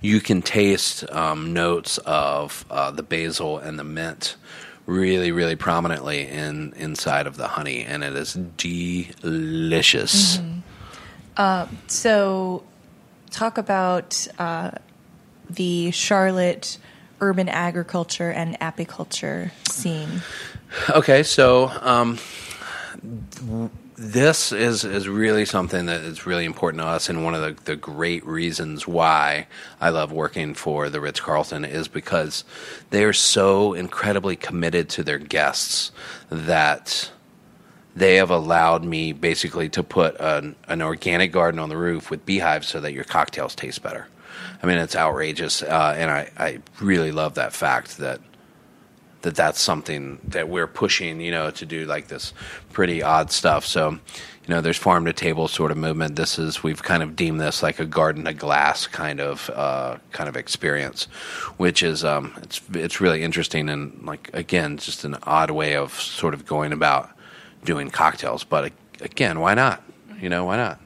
you 0.00 0.20
can 0.20 0.42
taste 0.42 1.08
um, 1.10 1.52
notes 1.52 1.98
of 1.98 2.64
uh, 2.70 2.90
the 2.90 3.02
basil 3.02 3.58
and 3.58 3.78
the 3.78 3.84
mint 3.84 4.36
really, 4.86 5.32
really 5.32 5.56
prominently 5.56 6.26
in 6.26 6.72
inside 6.76 7.26
of 7.26 7.36
the 7.36 7.48
honey, 7.48 7.84
and 7.84 8.02
it 8.02 8.14
is 8.14 8.34
delicious. 8.56 10.38
So, 11.86 12.62
talk 13.30 13.58
about 13.58 14.26
uh, 14.38 14.72
the 15.48 15.90
Charlotte 15.90 16.78
urban 17.20 17.48
agriculture 17.48 18.30
and 18.30 18.58
apiculture 18.60 19.50
scene. 19.68 20.22
Okay, 20.90 21.22
so 21.22 21.70
um, 21.82 22.18
this 23.96 24.52
is 24.52 24.84
is 24.84 25.08
really 25.08 25.44
something 25.44 25.86
that 25.86 26.00
is 26.00 26.26
really 26.26 26.44
important 26.44 26.82
to 26.82 26.86
us, 26.86 27.08
and 27.08 27.24
one 27.24 27.34
of 27.34 27.42
the, 27.42 27.64
the 27.64 27.76
great 27.76 28.26
reasons 28.26 28.86
why 28.86 29.46
I 29.80 29.90
love 29.90 30.12
working 30.12 30.54
for 30.54 30.88
the 30.88 31.00
Ritz 31.00 31.20
Carlton 31.20 31.64
is 31.64 31.88
because 31.88 32.44
they 32.90 33.04
are 33.04 33.12
so 33.12 33.74
incredibly 33.74 34.36
committed 34.36 34.88
to 34.90 35.02
their 35.02 35.18
guests 35.18 35.92
that 36.30 37.10
they 37.94 38.16
have 38.16 38.30
allowed 38.30 38.84
me 38.84 39.12
basically 39.12 39.68
to 39.68 39.82
put 39.82 40.18
an, 40.18 40.56
an 40.68 40.80
organic 40.80 41.30
garden 41.30 41.60
on 41.60 41.68
the 41.68 41.76
roof 41.76 42.10
with 42.10 42.24
beehives 42.24 42.68
so 42.68 42.80
that 42.80 42.94
your 42.94 43.04
cocktails 43.04 43.54
taste 43.54 43.82
better. 43.82 44.08
I 44.62 44.66
mean, 44.66 44.78
it's 44.78 44.96
outrageous, 44.96 45.62
uh, 45.62 45.94
and 45.96 46.10
I, 46.10 46.30
I 46.38 46.58
really 46.80 47.12
love 47.12 47.34
that 47.34 47.52
fact 47.52 47.98
that 47.98 48.20
that 49.22 49.34
that's 49.34 49.60
something 49.60 50.18
that 50.24 50.48
we're 50.48 50.66
pushing, 50.66 51.20
you 51.20 51.30
know, 51.30 51.50
to 51.50 51.66
do 51.66 51.86
like 51.86 52.08
this 52.08 52.32
pretty 52.72 53.02
odd 53.02 53.30
stuff. 53.30 53.64
So, 53.64 53.90
you 53.90 54.48
know, 54.48 54.60
there's 54.60 54.76
farm 54.76 55.04
to 55.04 55.12
table 55.12 55.48
sort 55.48 55.70
of 55.70 55.76
movement. 55.76 56.16
This 56.16 56.38
is 56.38 56.62
we've 56.62 56.82
kind 56.82 57.02
of 57.02 57.14
deemed 57.14 57.40
this 57.40 57.62
like 57.62 57.78
a 57.78 57.86
garden 57.86 58.24
to 58.24 58.34
glass 58.34 58.86
kind 58.86 59.20
of 59.20 59.50
uh, 59.50 59.98
kind 60.10 60.28
of 60.28 60.36
experience, 60.36 61.04
which 61.56 61.82
is 61.82 62.04
um, 62.04 62.34
it's 62.42 62.60
it's 62.74 63.00
really 63.00 63.22
interesting 63.22 63.68
and 63.68 64.02
like 64.04 64.30
again 64.32 64.76
just 64.78 65.04
an 65.04 65.16
odd 65.22 65.50
way 65.50 65.76
of 65.76 65.92
sort 65.92 66.34
of 66.34 66.44
going 66.46 66.72
about 66.72 67.10
doing 67.64 67.90
cocktails. 67.90 68.44
But 68.44 68.72
again, 69.00 69.40
why 69.40 69.54
not? 69.54 69.82
You 70.20 70.28
know, 70.28 70.44
why 70.44 70.56
not? 70.56 70.80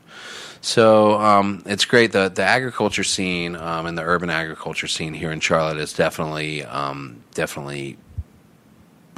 So 0.66 1.20
um, 1.20 1.62
it's 1.64 1.84
great. 1.84 2.10
The 2.10 2.28
the 2.28 2.42
agriculture 2.42 3.04
scene 3.04 3.54
um, 3.54 3.86
and 3.86 3.96
the 3.96 4.02
urban 4.02 4.30
agriculture 4.30 4.88
scene 4.88 5.14
here 5.14 5.30
in 5.30 5.38
Charlotte 5.38 5.76
is 5.78 5.92
definitely 5.92 6.64
um, 6.64 7.22
definitely 7.34 7.96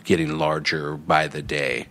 getting 0.09 0.39
larger 0.39 0.97
by 0.97 1.29
the 1.29 1.43
day. 1.43 1.87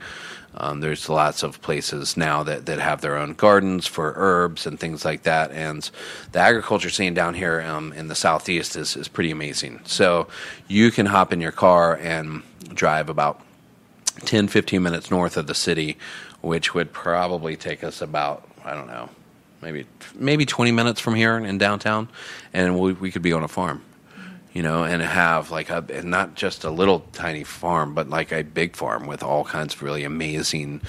Um, 0.55 0.79
there's 0.79 1.07
lots 1.07 1.43
of 1.43 1.61
places 1.61 2.17
now 2.17 2.41
that, 2.41 2.65
that 2.65 2.79
have 2.79 2.99
their 3.01 3.15
own 3.15 3.33
gardens 3.33 3.85
for 3.85 4.11
herbs 4.15 4.65
and 4.65 4.79
things 4.79 5.05
like 5.05 5.21
that. 5.23 5.51
And 5.51 5.87
the 6.31 6.39
agriculture 6.39 6.89
scene 6.89 7.13
down 7.13 7.35
here 7.35 7.61
um, 7.61 7.93
in 7.93 8.07
the 8.07 8.15
southeast 8.15 8.75
is, 8.75 8.95
is 8.95 9.07
pretty 9.07 9.29
amazing. 9.29 9.81
So 9.85 10.27
you 10.67 10.89
can 10.89 11.05
hop 11.05 11.31
in 11.31 11.41
your 11.41 11.51
car 11.51 11.95
and 11.95 12.41
drive 12.73 13.07
about 13.07 13.39
10, 14.21 14.47
15 14.47 14.81
minutes 14.81 15.11
north 15.11 15.37
of 15.37 15.45
the 15.45 15.53
city, 15.53 15.95
which 16.41 16.73
would 16.73 16.91
probably 16.91 17.55
take 17.55 17.83
us 17.83 18.01
about, 18.01 18.49
I 18.65 18.73
don't 18.73 18.87
know, 18.87 19.09
maybe 19.61 19.85
maybe 20.15 20.43
20 20.47 20.71
minutes 20.71 20.99
from 20.99 21.13
here 21.13 21.37
in 21.37 21.59
downtown, 21.59 22.09
and 22.51 22.79
we, 22.79 22.93
we 22.93 23.11
could 23.11 23.21
be 23.21 23.33
on 23.33 23.43
a 23.43 23.47
farm 23.47 23.83
you 24.57 24.63
know, 24.63 24.83
and 24.83 25.03
have 25.03 25.51
like 25.51 25.69
a 25.69 25.85
and 25.93 26.09
not 26.09 26.33
just 26.33 26.63
a 26.63 26.71
little 26.71 27.01
tiny 27.13 27.43
farm, 27.43 27.93
but 27.93 28.09
like 28.09 28.31
a 28.31 28.41
big 28.41 28.75
farm 28.75 29.05
with 29.05 29.21
all 29.21 29.45
kinds 29.45 29.75
of 29.75 29.83
really 29.83 30.03
amazing, 30.03 30.81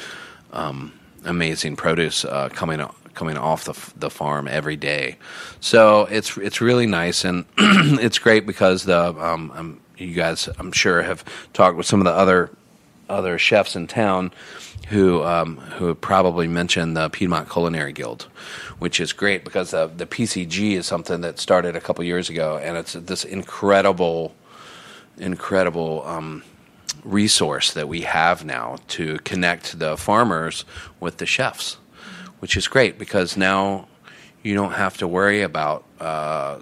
um, 0.54 0.90
amazing 1.26 1.76
produce 1.76 2.24
uh, 2.24 2.48
coming 2.48 2.80
coming 3.12 3.36
off 3.36 3.64
the 3.64 3.74
the 3.98 4.08
farm 4.08 4.48
every 4.48 4.76
day. 4.76 5.18
So 5.60 6.06
it's 6.06 6.38
it's 6.38 6.62
really 6.62 6.86
nice 6.86 7.26
and 7.26 7.44
it's 7.58 8.18
great 8.18 8.46
because 8.46 8.84
the 8.84 9.08
um, 9.22 9.50
um, 9.54 9.80
you 9.98 10.14
guys 10.14 10.48
I'm 10.58 10.72
sure 10.72 11.02
have 11.02 11.22
talked 11.52 11.76
with 11.76 11.84
some 11.84 12.00
of 12.00 12.06
the 12.06 12.12
other 12.12 12.50
other 13.08 13.38
chefs 13.38 13.76
in 13.76 13.86
town 13.86 14.32
who 14.88 15.22
um, 15.22 15.56
who 15.56 15.94
probably 15.94 16.48
mentioned 16.48 16.96
the 16.96 17.10
Piedmont 17.10 17.50
Culinary 17.50 17.92
Guild, 17.92 18.22
which 18.78 19.00
is 19.00 19.12
great 19.12 19.44
because 19.44 19.74
uh, 19.74 19.86
the 19.88 20.06
PCG 20.06 20.72
is 20.72 20.86
something 20.86 21.20
that 21.20 21.38
started 21.38 21.76
a 21.76 21.80
couple 21.80 22.04
years 22.04 22.30
ago, 22.30 22.58
and 22.58 22.76
it's 22.76 22.94
this 22.94 23.24
incredible, 23.24 24.34
incredible 25.18 26.04
um, 26.06 26.42
resource 27.04 27.72
that 27.72 27.88
we 27.88 28.02
have 28.02 28.44
now 28.44 28.76
to 28.88 29.18
connect 29.18 29.78
the 29.78 29.96
farmers 29.96 30.64
with 31.00 31.18
the 31.18 31.26
chefs, 31.26 31.76
which 32.38 32.56
is 32.56 32.66
great 32.66 32.98
because 32.98 33.36
now 33.36 33.88
you 34.42 34.54
don't 34.54 34.72
have 34.72 34.96
to 34.96 35.06
worry 35.06 35.42
about 35.42 35.84
uh, 36.00 36.58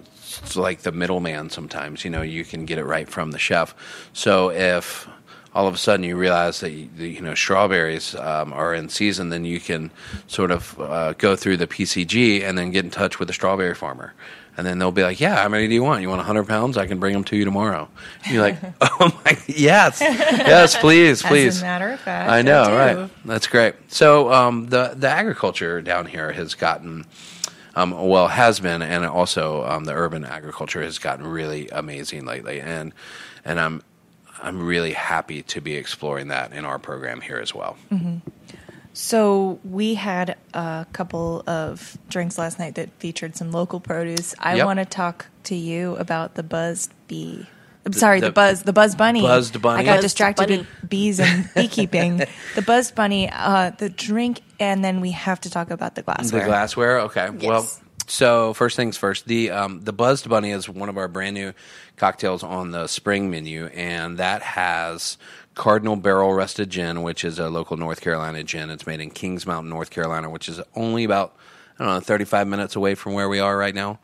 like 0.55 0.81
the 0.81 0.91
middleman. 0.91 1.49
Sometimes 1.49 2.03
you 2.03 2.09
know 2.09 2.21
you 2.21 2.43
can 2.43 2.65
get 2.65 2.77
it 2.77 2.85
right 2.85 3.07
from 3.07 3.31
the 3.31 3.39
chef. 3.39 3.73
So 4.11 4.51
if 4.51 5.07
all 5.53 5.67
of 5.67 5.73
a 5.73 5.77
sudden 5.77 6.03
you 6.03 6.15
realize 6.15 6.59
that 6.59 6.71
you, 6.71 7.21
know 7.21 7.33
strawberries 7.33 8.15
um, 8.15 8.53
are 8.53 8.73
in 8.73 8.89
season, 8.89 9.29
then 9.29 9.45
you 9.45 9.59
can 9.59 9.91
sort 10.27 10.51
of 10.51 10.79
uh, 10.79 11.13
go 11.13 11.35
through 11.35 11.57
the 11.57 11.67
PCG 11.67 12.43
and 12.43 12.57
then 12.57 12.71
get 12.71 12.85
in 12.85 12.91
touch 12.91 13.19
with 13.19 13.27
the 13.27 13.33
strawberry 13.33 13.75
farmer. 13.75 14.13
And 14.55 14.65
then 14.65 14.79
they'll 14.79 14.91
be 14.91 15.03
like, 15.03 15.19
"Yeah, 15.19 15.35
how 15.35 15.49
many 15.49 15.67
do 15.67 15.73
you 15.75 15.83
want? 15.83 16.01
You 16.01 16.09
want 16.09 16.17
100 16.17 16.47
pounds? 16.47 16.77
I 16.77 16.87
can 16.87 16.99
bring 16.99 17.13
them 17.13 17.23
to 17.25 17.37
you 17.37 17.45
tomorrow." 17.45 17.87
And 18.25 18.33
you're 18.33 18.41
like, 18.41 18.57
"Oh 18.81 19.21
my, 19.23 19.37
yes, 19.47 20.01
yes, 20.01 20.75
please, 20.75 21.21
please." 21.21 21.57
As 21.57 21.61
a 21.61 21.65
matter 21.65 21.89
of 21.89 21.99
fact, 21.99 22.31
I 22.31 22.41
know, 22.41 22.65
do. 22.65 22.75
right? 22.75 23.09
That's 23.23 23.45
great. 23.45 23.75
So 23.87 24.33
um, 24.33 24.67
the 24.67 24.93
the 24.95 25.09
agriculture 25.09 25.81
down 25.81 26.07
here 26.07 26.31
has 26.31 26.55
gotten. 26.55 27.05
Um, 27.75 27.91
well, 27.91 28.27
has 28.27 28.59
been, 28.59 28.81
and 28.81 29.05
also 29.05 29.63
um, 29.63 29.83
the 29.83 29.93
urban 29.93 30.25
agriculture 30.25 30.81
has 30.81 30.97
gotten 30.97 31.27
really 31.27 31.69
amazing 31.69 32.25
lately, 32.25 32.59
and 32.59 32.91
and 33.45 33.59
I'm 33.59 33.83
I'm 34.41 34.65
really 34.65 34.93
happy 34.93 35.41
to 35.43 35.61
be 35.61 35.75
exploring 35.75 36.27
that 36.29 36.53
in 36.53 36.63
our 36.65 36.79
program 36.79 37.21
here 37.21 37.37
as 37.37 37.53
well. 37.55 37.77
So 38.93 39.59
we 39.63 39.93
had 39.93 40.37
a 40.53 40.85
couple 40.91 41.43
of 41.47 41.97
drinks 42.09 42.37
last 42.37 42.57
night 42.57 42.75
that 42.75 42.89
featured 42.99 43.35
some 43.35 43.51
local 43.51 43.79
produce. 43.79 44.33
I 44.39 44.55
Yep. 44.55 44.65
want 44.65 44.79
to 44.79 44.85
talk 44.85 45.27
to 45.45 45.55
you 45.55 45.95
about 45.97 46.33
the 46.35 46.43
buzzed 46.43 46.91
bee. 47.07 47.45
I'm 47.85 47.93
sorry, 47.93 48.19
the, 48.19 48.27
the 48.27 48.31
buzz, 48.33 48.63
the 48.63 48.73
buzzed 48.73 48.97
bunny. 48.97 49.21
buzzed 49.21 49.61
bunny? 49.61 49.79
I 49.81 49.85
got 49.85 49.91
Buzzed 49.97 50.01
distracted 50.03 50.47
bunny. 50.49 50.57
with 50.57 50.89
bees 50.89 51.19
and 51.21 51.49
beekeeping. 51.55 52.17
the 52.55 52.61
buzzed 52.61 52.95
bunny, 52.95 53.29
uh, 53.31 53.69
the 53.77 53.89
drink, 53.89 54.41
and 54.59 54.83
then 54.83 54.99
we 54.99 55.11
have 55.11 55.39
to 55.41 55.49
talk 55.49 55.69
about 55.71 55.95
the 55.95 56.01
glassware. 56.01 56.41
The 56.41 56.47
glassware, 56.47 56.99
okay. 57.01 57.29
Yes. 57.39 57.43
Well, 57.45 57.69
so 58.07 58.53
first 58.53 58.75
things 58.75 58.97
first, 58.97 59.25
the 59.27 59.51
um, 59.51 59.81
the 59.83 59.93
buzzed 59.93 60.29
bunny 60.29 60.51
is 60.51 60.69
one 60.69 60.89
of 60.89 60.97
our 60.97 61.07
brand 61.07 61.33
new 61.33 61.53
cocktails 61.97 62.43
on 62.43 62.71
the 62.71 62.87
spring 62.87 63.29
menu, 63.29 63.65
and 63.67 64.17
that 64.17 64.41
has 64.41 65.17
Cardinal 65.55 65.95
Barrel 65.95 66.33
Rested 66.33 66.69
Gin, 66.69 67.03
which 67.03 67.23
is 67.23 67.37
a 67.37 67.49
local 67.49 67.77
North 67.77 68.01
Carolina 68.01 68.43
gin. 68.43 68.69
It's 68.69 68.87
made 68.87 69.01
in 69.01 69.11
Kings 69.11 69.45
Mountain, 69.45 69.69
North 69.69 69.89
Carolina, 69.89 70.29
which 70.29 70.47
is 70.47 70.61
only 70.75 71.03
about 71.03 71.35
I 71.79 71.85
don't 71.85 71.93
know, 71.95 71.99
35 71.99 72.47
minutes 72.47 72.75
away 72.75 72.95
from 72.95 73.13
where 73.13 73.29
we 73.29 73.39
are 73.39 73.57
right 73.57 73.75
now. 73.75 73.99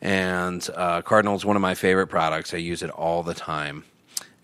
And 0.00 0.68
uh, 0.74 1.02
Cardinal 1.02 1.36
is 1.36 1.44
one 1.44 1.56
of 1.56 1.62
my 1.62 1.74
favorite 1.74 2.08
products. 2.08 2.52
I 2.52 2.58
use 2.58 2.82
it 2.82 2.90
all 2.90 3.22
the 3.22 3.34
time 3.34 3.84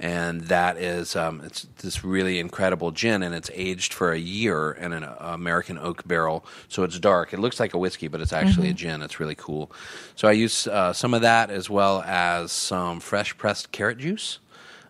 and 0.01 0.41
that 0.49 0.79
is 0.79 1.15
um, 1.15 1.43
it's 1.45 1.67
this 1.83 2.03
really 2.03 2.41
incredible 2.41 2.91
gin, 2.91 3.23
and 3.23 3.35
it's 3.35 3.51
aged 3.53 3.93
for 3.93 4.13
a 4.13 4.19
year 4.19 4.73
in 4.73 4.95
an 4.95 5.05
American 5.21 5.79
oak 5.79 6.09
barrel, 6.09 6.45
so 6.69 6.83
it's 6.85 6.99
dark. 6.99 7.35
It 7.35 7.39
looks 7.39 7.61
like 7.61 7.75
a 7.75 7.79
whiskey, 7.79 8.09
but 8.09 8.23
it's 8.23 8.33
actually 8.33 8.71
a 8.71 8.73
gin. 8.73 9.03
It's 9.03 9.21
really 9.21 9.35
cool. 9.35 9.71
So 10.17 10.27
I 10.27 10.33
use 10.33 10.67
uh, 10.67 10.95
some 10.95 11.13
of 11.13 11.21
that 11.21 11.51
as 11.51 11.69
well 11.69 12.03
as 12.03 12.51
some 12.51 12.99
fresh 13.01 13.37
pressed 13.37 13.73
carrot 13.73 13.99
juice. 13.99 14.39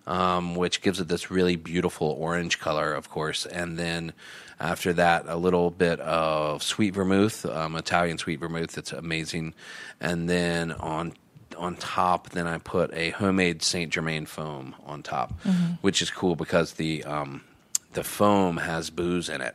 Um, 0.07 0.57
which 0.57 0.81
gives 0.81 0.99
it 0.99 1.07
this 1.07 1.31
really 1.31 1.55
beautiful 1.57 2.17
orange 2.19 2.59
color, 2.59 2.95
of 2.95 3.11
course. 3.11 3.47
And 3.47 3.79
then 3.79 4.12
after 4.59 4.93
that, 4.95 5.26
a 5.29 5.37
little 5.37 5.71
bit 5.71 6.00
of 6.00 6.62
sweet 6.62 6.95
vermouth, 6.95 7.47
um, 7.47 7.76
Italian 7.76 8.19
sweet 8.19 8.40
vermouth. 8.40 8.76
It's 8.76 8.93
amazing. 8.93 9.55
And 10.00 10.29
then 10.29 10.73
on 10.73 11.12
on 11.61 11.76
top, 11.76 12.31
then 12.31 12.47
I 12.47 12.59
put 12.59 12.93
a 12.95 13.11
homemade 13.11 13.62
Saint 13.62 13.93
Germain 13.93 14.26
foam 14.26 14.75
on 14.85 15.02
top, 15.02 15.33
which 15.83 16.02
is 16.02 16.11
cool 16.11 16.35
because 16.37 16.73
the 16.75 17.05
um, 17.05 17.43
the 17.93 18.02
foam 18.05 18.57
has 18.57 18.90
booze 18.90 19.29
in 19.29 19.40
it, 19.40 19.55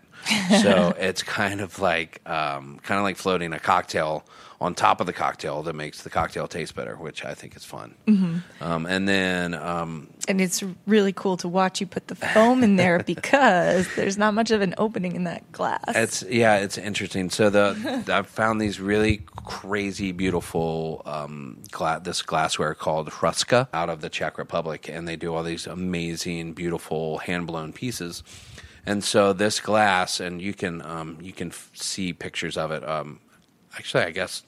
so 0.61 0.95
it's 0.99 1.23
kind 1.23 1.61
of 1.61 1.79
like 1.79 2.21
um, 2.29 2.79
kind 2.83 2.97
of 2.97 3.03
like 3.03 3.17
floating 3.17 3.53
a 3.53 3.59
cocktail 3.59 4.25
on 4.61 4.73
top 4.73 5.01
of 5.01 5.07
the 5.07 5.13
cocktail 5.13 5.63
that 5.63 5.73
makes 5.73 6.03
the 6.03 6.09
cocktail 6.09 6.47
taste 6.47 6.75
better, 6.75 6.95
which 6.95 7.25
I 7.25 7.33
think 7.33 7.55
is 7.55 7.65
fun. 7.65 7.95
Mm-hmm. 8.07 8.63
Um, 8.63 8.85
and 8.85 9.07
then 9.07 9.53
um, 9.53 10.09
And 10.27 10.39
it's 10.39 10.63
really 10.87 11.13
cool 11.13 11.37
to 11.37 11.47
watch 11.47 11.81
you 11.81 11.87
put 11.87 12.07
the 12.07 12.15
foam 12.15 12.63
in 12.63 12.75
there 12.75 12.99
because 13.05 13.87
there's 13.95 14.17
not 14.17 14.33
much 14.33 14.51
of 14.51 14.61
an 14.61 14.73
opening 14.77 15.15
in 15.15 15.25
that 15.25 15.51
glass. 15.51 15.83
It's 15.89 16.23
yeah, 16.23 16.57
it's 16.57 16.77
interesting. 16.77 17.29
So 17.29 17.49
the 17.49 18.03
I've 18.11 18.27
found 18.27 18.61
these 18.61 18.79
really 18.79 19.21
crazy, 19.45 20.11
beautiful 20.11 21.01
um, 21.05 21.59
gla- 21.71 22.01
this 22.03 22.21
glassware 22.21 22.73
called 22.73 23.09
Hruska 23.09 23.67
out 23.73 23.89
of 23.89 24.01
the 24.01 24.09
Czech 24.09 24.37
Republic, 24.37 24.89
and 24.89 25.07
they 25.07 25.15
do 25.15 25.35
all 25.35 25.43
these 25.43 25.67
amazing, 25.67 26.53
beautiful 26.53 27.19
hand 27.19 27.47
blown 27.47 27.73
pieces. 27.73 28.23
And 28.85 29.03
so 29.03 29.33
this 29.33 29.59
glass, 29.59 30.19
and 30.19 30.41
you 30.41 30.53
can 30.53 30.81
um, 30.83 31.17
you 31.21 31.33
can 31.33 31.49
f- 31.49 31.71
see 31.73 32.13
pictures 32.13 32.57
of 32.57 32.71
it. 32.71 32.87
Um, 32.87 33.19
actually, 33.75 34.03
I 34.03 34.11
guess 34.11 34.43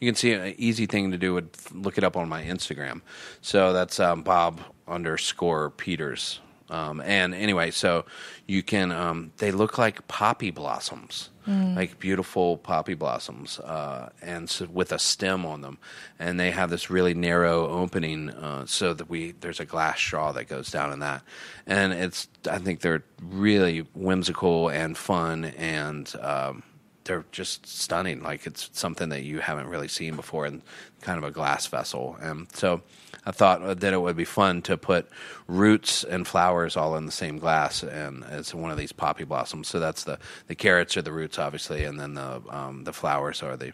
you 0.00 0.08
can 0.08 0.14
see 0.14 0.32
an 0.32 0.54
easy 0.58 0.86
thing 0.86 1.10
to 1.10 1.18
do 1.18 1.34
would 1.34 1.50
look 1.72 1.98
it 1.98 2.04
up 2.04 2.16
on 2.16 2.28
my 2.28 2.42
Instagram. 2.42 3.02
So 3.40 3.72
that's 3.72 4.00
um, 4.00 4.22
Bob 4.22 4.60
underscore 4.86 5.70
Peters. 5.70 6.40
Um, 6.70 7.00
and 7.00 7.34
anyway, 7.34 7.70
so 7.70 8.04
you 8.46 8.62
can 8.62 8.92
um, 8.92 9.32
they 9.38 9.50
look 9.50 9.78
like 9.78 10.06
poppy 10.08 10.50
blossoms, 10.50 11.30
like 11.76 11.98
beautiful 11.98 12.58
poppy 12.58 12.92
blossoms, 12.94 13.58
uh, 13.60 14.10
and 14.20 14.50
so 14.50 14.66
with 14.70 14.92
a 14.92 14.98
stem 14.98 15.46
on 15.46 15.62
them, 15.62 15.78
and 16.18 16.38
they 16.38 16.50
have 16.50 16.68
this 16.68 16.90
really 16.90 17.14
narrow 17.14 17.66
opening 17.68 18.28
uh, 18.30 18.66
so 18.66 18.92
that 18.92 19.08
we 19.08 19.32
there's 19.40 19.60
a 19.60 19.64
glass 19.64 19.98
straw 19.98 20.32
that 20.32 20.44
goes 20.44 20.70
down 20.70 20.92
in 20.92 20.98
that, 20.98 21.22
and 21.66 21.94
it's 21.94 22.28
I 22.50 22.58
think 22.58 22.80
they're 22.80 23.04
really 23.22 23.86
whimsical 23.94 24.68
and 24.68 24.96
fun 24.96 25.46
and. 25.46 26.12
Um, 26.20 26.62
they're 27.08 27.24
just 27.32 27.66
stunning. 27.66 28.22
Like 28.22 28.46
it's 28.46 28.70
something 28.72 29.08
that 29.08 29.22
you 29.22 29.40
haven't 29.40 29.66
really 29.66 29.88
seen 29.88 30.14
before 30.14 30.46
in 30.46 30.62
kind 31.00 31.18
of 31.18 31.24
a 31.24 31.30
glass 31.30 31.66
vessel. 31.66 32.16
And 32.20 32.46
so 32.54 32.82
I 33.24 33.32
thought 33.32 33.80
that 33.80 33.92
it 33.92 34.00
would 34.00 34.16
be 34.16 34.24
fun 34.24 34.62
to 34.62 34.76
put 34.76 35.08
roots 35.46 36.04
and 36.04 36.26
flowers 36.26 36.76
all 36.76 36.96
in 36.96 37.06
the 37.06 37.12
same 37.12 37.38
glass, 37.38 37.82
and 37.82 38.24
it's 38.30 38.54
one 38.54 38.70
of 38.70 38.78
these 38.78 38.92
poppy 38.92 39.24
blossoms. 39.24 39.68
So 39.68 39.80
that's 39.80 40.04
the 40.04 40.18
the 40.46 40.54
carrots 40.54 40.96
are 40.96 41.02
the 41.02 41.12
roots, 41.12 41.38
obviously, 41.38 41.84
and 41.84 41.98
then 41.98 42.14
the 42.14 42.42
um, 42.48 42.84
the 42.84 42.92
flowers 42.92 43.42
are 43.42 43.56
the 43.56 43.72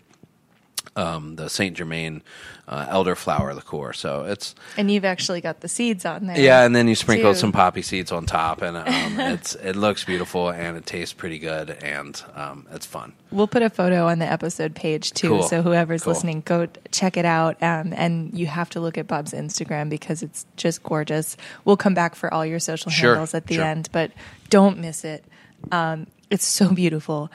um, 0.97 1.37
the 1.37 1.49
Saint 1.49 1.77
Germain 1.77 2.23
uh, 2.69 2.87
elderflower 2.87 3.55
liqueur. 3.55 3.93
So 3.93 4.25
it's 4.25 4.55
and 4.77 4.91
you've 4.91 5.05
actually 5.05 5.41
got 5.41 5.61
the 5.61 5.69
seeds 5.69 6.05
on 6.07 6.27
there. 6.27 6.39
yeah, 6.39 6.65
and 6.65 6.75
then 6.75 6.89
you 6.89 6.95
sprinkle 6.95 7.33
too. 7.33 7.39
some 7.39 7.53
poppy 7.53 7.83
seeds 7.83 8.11
on 8.13 8.27
top, 8.27 8.63
and 8.63 8.77
um, 8.77 8.85
it's 9.33 9.55
it 9.57 9.77
looks 9.77 10.05
beautiful 10.05 10.49
and 10.51 10.77
it 10.77 10.87
tastes 10.87 11.13
pretty 11.13 11.39
good, 11.39 11.71
and 11.71 12.23
um, 12.35 12.67
it's 12.73 12.87
fun. 12.87 13.13
We'll 13.31 13.49
put 13.49 13.63
a 13.63 13.71
photo 13.71 14.07
on 14.07 14.19
the 14.21 14.31
episode 14.31 14.75
page 14.75 15.11
too, 15.13 15.29
Cool. 15.29 15.43
so 15.43 15.61
whoever's 15.63 16.05
Cool. 16.05 16.13
listening, 16.13 16.43
go 16.45 16.69
check 16.93 17.17
it 17.17 17.25
out. 17.25 17.61
Um, 17.63 17.93
and 17.97 18.33
you 18.39 18.47
have 18.47 18.71
to 18.71 18.81
look 18.81 18.97
at 18.97 19.07
Bob's 19.09 19.33
Instagram 19.33 19.91
because 19.91 20.23
it's 20.23 20.47
just 20.57 20.83
gorgeous. 20.85 21.37
We'll 21.65 21.77
come 21.77 21.95
back 21.95 22.15
for 22.15 22.33
all 22.33 22.47
your 22.47 22.61
social 22.61 22.91
Sure, 22.93 23.11
handles 23.15 23.35
at 23.35 23.47
the 23.49 23.55
sure. 23.57 23.65
end, 23.65 23.89
but 23.93 24.13
don't 24.51 24.79
miss 24.79 25.05
it. 25.05 25.25
Um, 25.73 26.07
it's 26.31 26.47
so 26.47 26.73
beautiful. 26.73 27.31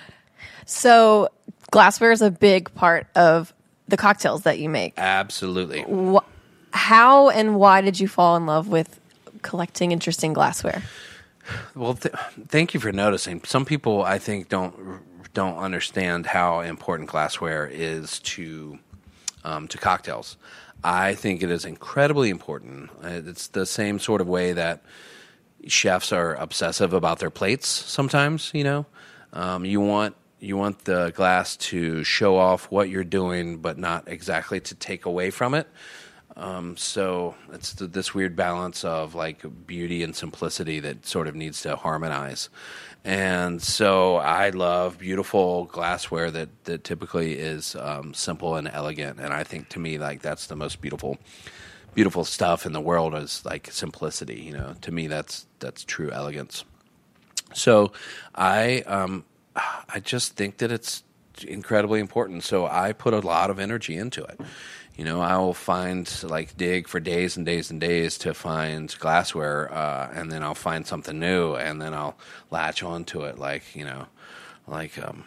So 0.65 1.29
glassware 1.72 2.12
is 2.12 2.22
a 2.22 2.31
big 2.31 2.74
part 2.75 3.08
of 3.15 3.53
the 3.88 3.98
cocktails 3.98 4.43
that 4.43 4.60
you 4.60 4.69
make. 4.69 4.93
Absolutely. 4.98 5.81
Wh- 5.84 6.25
How 6.72 7.29
and 7.29 7.55
why 7.55 7.81
did 7.81 8.00
you 8.00 8.08
fall 8.08 8.36
in 8.36 8.46
love 8.46 8.67
with 8.67 9.00
collecting 9.41 9.91
interesting 9.91 10.34
glassware? 10.34 10.84
Well, 11.75 11.96
th- 11.96 12.13
thank 12.50 12.74
you 12.74 12.79
for 12.79 12.91
noticing. 12.91 13.41
Some 13.43 13.65
people, 13.65 14.03
I 14.03 14.19
think, 14.19 14.50
don't 14.50 15.01
don't 15.34 15.58
understand 15.58 16.25
how 16.25 16.60
important 16.62 17.10
glassware 17.10 17.67
is 17.72 18.19
to 18.19 18.77
um, 19.43 19.67
to 19.69 19.77
cocktails. 19.77 20.38
I 20.84 21.13
think 21.15 21.41
it 21.43 21.50
is 21.51 21.65
incredibly 21.65 22.29
important. 22.29 22.89
Uh, 23.03 23.22
It's 23.25 23.48
the 23.48 23.65
same 23.65 24.00
sort 24.00 24.22
of 24.22 24.27
way 24.27 24.53
that 24.53 24.81
chefs 25.67 26.12
are 26.13 26.36
obsessive 26.36 26.93
about 26.93 27.19
their 27.19 27.29
plates. 27.29 27.67
Sometimes, 27.67 28.51
you 28.53 28.63
know, 28.63 28.86
um, 29.34 29.65
you 29.65 29.81
want 29.81 30.15
you 30.39 30.58
want 30.58 30.86
the 30.86 31.12
glass 31.15 31.58
to 31.58 32.03
show 32.03 32.38
off 32.38 32.72
what 32.72 32.89
you're 32.89 33.03
doing, 33.03 33.58
but 33.58 33.77
not 33.77 34.08
exactly 34.08 34.60
to 34.62 34.75
take 34.75 35.05
away 35.05 35.29
from 35.31 35.53
it. 35.53 35.67
Um, 36.38 36.77
so 36.77 37.36
it's 37.51 37.74
th- 37.74 37.91
this 37.91 38.13
weird 38.13 38.36
balance 38.36 38.86
of 38.86 39.13
like 39.13 39.43
beauty 39.67 40.04
and 40.04 40.15
simplicity 40.15 40.80
that 40.80 41.06
sort 41.06 41.28
of 41.28 41.36
needs 41.36 41.62
to 41.63 41.75
harmonize. 41.75 42.49
And 43.04 43.62
so 43.62 44.17
I 44.17 44.49
love 44.49 44.99
beautiful 44.99 45.65
glassware 45.65 46.32
that, 46.32 46.49
that 46.65 46.84
typically 46.84 47.34
is 47.34 47.75
um, 47.75 48.13
simple 48.13 48.56
and 48.56 48.69
elegant. 48.69 49.19
And 49.19 49.34
I 49.34 49.43
think 49.43 49.69
to 49.69 49.80
me, 49.80 49.97
like 49.97 50.21
that's 50.21 50.47
the 50.47 50.56
most 50.56 50.80
beautiful, 50.82 51.17
beautiful 51.93 52.23
stuff 52.23 52.65
in 52.65 52.71
the 52.71 52.82
world 52.82 53.15
is 53.15 53.43
like 53.43 53.71
simplicity. 53.71 54.41
You 54.41 54.54
know, 54.54 54.75
to 54.82 54.91
me, 54.91 55.08
that's 55.08 55.45
that's 55.60 55.84
true 55.84 56.12
elegance. 56.12 56.63
So 57.54 57.91
I 58.36 58.82
um, 58.82 59.25
I 59.89 60.00
just 60.00 60.36
think 60.36 60.58
that 60.58 60.72
it's 60.72 61.04
incredibly 61.48 62.00
important. 62.00 62.43
So 62.43 62.65
I 62.65 62.93
put 62.93 63.13
a 63.13 63.19
lot 63.19 63.50
of 63.50 63.60
energy 63.60 63.95
into 63.95 64.24
it. 64.24 64.39
You 64.95 65.06
know, 65.06 65.22
I 65.22 65.38
will 65.38 65.54
find 65.54 66.12
like 66.24 66.58
dig 66.58 66.88
for 66.88 67.00
days 67.00 67.38
and 67.38 67.45
days 67.45 67.72
and 67.72 67.80
days 67.80 68.17
to 68.19 68.34
find 68.34 68.93
glassware, 69.00 69.74
uh, 69.74 70.12
and 70.13 70.30
then 70.30 70.43
I'll 70.43 70.56
find 70.56 70.86
something 70.86 71.17
new, 71.17 71.56
and 71.56 71.82
then 71.82 71.93
I'll 71.93 72.17
latch 72.52 72.84
onto 72.84 73.22
it 73.22 73.39
like 73.39 73.63
you 73.78 73.86
know, 73.86 74.08
like 74.67 75.02
um, 75.02 75.24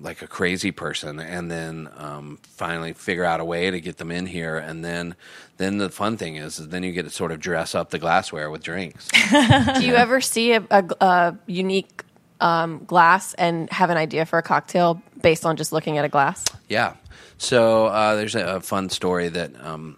like 0.00 0.22
a 0.22 0.26
crazy 0.26 0.72
person, 0.72 1.20
and 1.20 1.48
then 1.48 1.88
um, 1.96 2.40
finally 2.42 2.94
figure 2.94 3.24
out 3.24 3.38
a 3.38 3.44
way 3.44 3.70
to 3.70 3.80
get 3.80 3.98
them 3.98 4.10
in 4.10 4.26
here, 4.26 4.56
and 4.58 4.84
then 4.84 5.14
then 5.56 5.78
the 5.78 5.88
fun 5.88 6.16
thing 6.16 6.34
is, 6.34 6.58
is 6.58 6.70
then 6.70 6.82
you 6.82 6.90
get 6.90 7.04
to 7.04 7.10
sort 7.10 7.30
of 7.30 7.38
dress 7.38 7.76
up 7.76 7.90
the 7.90 8.00
glassware 8.00 8.50
with 8.50 8.64
drinks. 8.64 9.08
Do 9.30 9.86
you 9.86 9.94
ever 9.94 10.20
see 10.20 10.54
a, 10.54 10.66
a, 10.68 10.84
a 11.00 11.36
unique 11.46 12.02
um, 12.42 12.84
glass 12.84 13.34
and 13.34 13.70
have 13.70 13.90
an 13.90 13.96
idea 13.96 14.26
for 14.26 14.38
a 14.38 14.42
cocktail 14.42 15.00
based 15.20 15.46
on 15.46 15.56
just 15.56 15.72
looking 15.72 15.98
at 15.98 16.04
a 16.04 16.08
glass? 16.08 16.44
Yeah. 16.68 16.94
So 17.38 17.86
uh, 17.86 18.16
there's 18.16 18.34
a, 18.34 18.56
a 18.56 18.60
fun 18.60 18.90
story 18.90 19.28
that 19.28 19.52
um, 19.64 19.96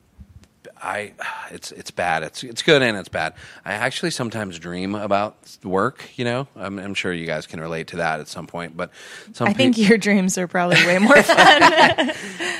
I 0.84 1.12
it's 1.50 1.72
it's 1.72 1.90
bad. 1.90 2.22
It's 2.22 2.44
it's 2.44 2.62
good 2.62 2.82
and 2.82 2.96
it's 2.96 3.08
bad. 3.08 3.34
I 3.64 3.72
actually 3.72 4.10
sometimes 4.10 4.58
dream 4.58 4.94
about 4.94 5.36
work. 5.64 6.10
You 6.16 6.26
know, 6.26 6.48
I'm, 6.54 6.78
I'm 6.78 6.94
sure 6.94 7.12
you 7.12 7.26
guys 7.26 7.46
can 7.46 7.58
relate 7.60 7.88
to 7.88 7.96
that 7.96 8.20
at 8.20 8.28
some 8.28 8.46
point. 8.46 8.76
But 8.76 8.90
some 9.32 9.48
I 9.48 9.54
think 9.54 9.78
your 9.78 9.96
dreams 9.96 10.36
are 10.36 10.46
probably 10.46 10.76
way 10.86 10.98
more 10.98 11.22
fun. 11.22 12.12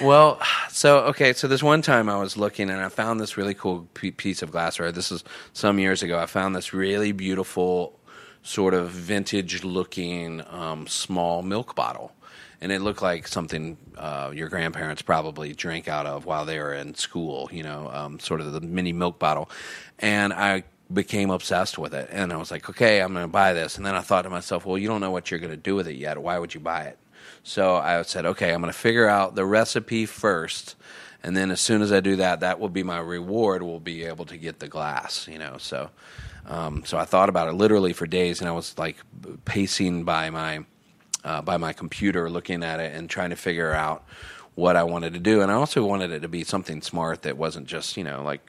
well, 0.03 0.41
so 0.71 1.01
okay, 1.07 1.35
so 1.35 1.49
this 1.49 1.63
one 1.63 1.83
time 1.83 2.09
I 2.09 2.17
was 2.17 2.37
looking 2.39 2.71
and 2.71 2.81
I 2.81 2.89
found 2.89 3.21
this 3.21 3.37
really 3.37 3.55
cool 3.55 3.87
p- 3.93 4.11
piece 4.11 4.43
of 4.43 4.51
glassware. 4.51 4.91
This 4.91 5.13
is 5.13 5.23
some 5.53 5.79
years 5.79 6.03
ago. 6.03 6.19
I 6.19 6.25
found 6.27 6.57
this 6.57 6.73
really 6.73 7.13
beautiful, 7.13 7.99
sort 8.45 8.75
of 8.75 8.91
vintage-looking 8.91 10.43
um, 10.51 10.87
small 10.87 11.43
milk 11.43 11.75
bottle, 11.75 12.13
and 12.61 12.71
it 12.71 12.81
looked 12.81 13.03
like 13.03 13.27
something 13.27 13.77
uh, 13.99 14.31
your 14.33 14.49
grandparents 14.49 15.03
probably 15.03 15.53
drank 15.53 15.89
out 15.89 16.07
of 16.07 16.27
while 16.27 16.45
they 16.45 16.61
were 16.61 16.75
in 16.75 16.95
school. 16.95 17.49
You 17.51 17.65
know, 17.65 17.91
um, 17.93 18.21
sort 18.21 18.41
of 18.41 18.53
the 18.53 18.61
mini 18.61 18.93
milk 18.93 19.19
bottle, 19.19 19.51
and 19.99 20.33
I 20.33 20.63
became 20.93 21.31
obsessed 21.31 21.79
with 21.79 21.95
it. 21.95 22.09
And 22.13 22.33
I 22.33 22.37
was 22.37 22.51
like, 22.51 22.69
okay, 22.71 23.01
I'm 23.01 23.13
going 23.15 23.25
to 23.25 23.29
buy 23.29 23.55
this. 23.55 23.77
And 23.77 23.87
then 23.87 23.95
I 23.95 24.01
thought 24.01 24.23
to 24.23 24.31
myself, 24.31 24.67
well, 24.67 24.79
you 24.79 24.87
don't 24.87 25.01
know 25.01 25.11
what 25.11 25.31
you're 25.31 25.41
going 25.41 25.51
to 25.51 25.57
do 25.57 25.75
with 25.75 25.89
it 25.89 25.97
yet. 25.97 26.19
Why 26.19 26.39
would 26.39 26.55
you 26.55 26.61
buy 26.61 26.85
it? 26.85 26.99
So 27.43 27.77
I 27.77 28.03
said, 28.03 28.27
okay, 28.27 28.53
I'm 28.53 28.61
going 28.61 28.73
to 28.73 28.79
figure 28.79 29.09
out 29.09 29.35
the 29.35 29.45
recipe 29.45 30.07
first, 30.07 30.77
and 31.23 31.37
then 31.37 31.51
as 31.51 31.61
soon 31.61 31.83
as 31.83 31.91
I 31.91 32.01
do 32.01 32.17
that, 32.17 32.41
that 32.41 32.61
will 32.61 32.69
be 32.69 32.83
my 32.83 32.99
reward. 32.99 33.63
We'll 33.63 33.81
be 33.81 34.05
able 34.05 34.27
to 34.27 34.37
get 34.37 34.61
the 34.61 34.69
glass, 34.69 35.27
you 35.27 35.39
know. 35.39 35.57
So, 35.59 35.91
um, 36.47 36.85
so 36.85 36.99
I 36.99 37.05
thought 37.05 37.29
about 37.29 37.49
it 37.49 37.53
literally 37.53 37.93
for 37.93 38.07
days, 38.07 38.41
and 38.41 38.49
I 38.49 38.53
was 38.53 38.77
like 38.79 38.97
pacing 39.45 40.05
by 40.05 40.31
my 40.31 40.65
uh, 41.25 41.43
by 41.43 41.57
my 41.57 41.73
computer, 41.73 42.29
looking 42.29 42.63
at 42.63 42.81
it 42.81 42.95
and 42.95 43.09
trying 43.09 43.31
to 43.31 43.37
figure 43.37 43.73
out 43.73 44.05
what 44.55 44.77
I 44.77 44.85
wanted 44.85 45.15
to 45.15 45.21
do. 45.21 45.41
And 45.41 45.51
I 45.51 45.55
also 45.55 45.85
wanted 45.85 46.13
it 46.13 46.21
to 46.21 46.29
be 46.29 46.45
something 46.45 46.83
smart 46.83 47.23
that 47.23 47.37
wasn't 47.37 47.67
just, 47.67 47.97
you 47.97 48.05
know, 48.05 48.23
like 48.23 48.41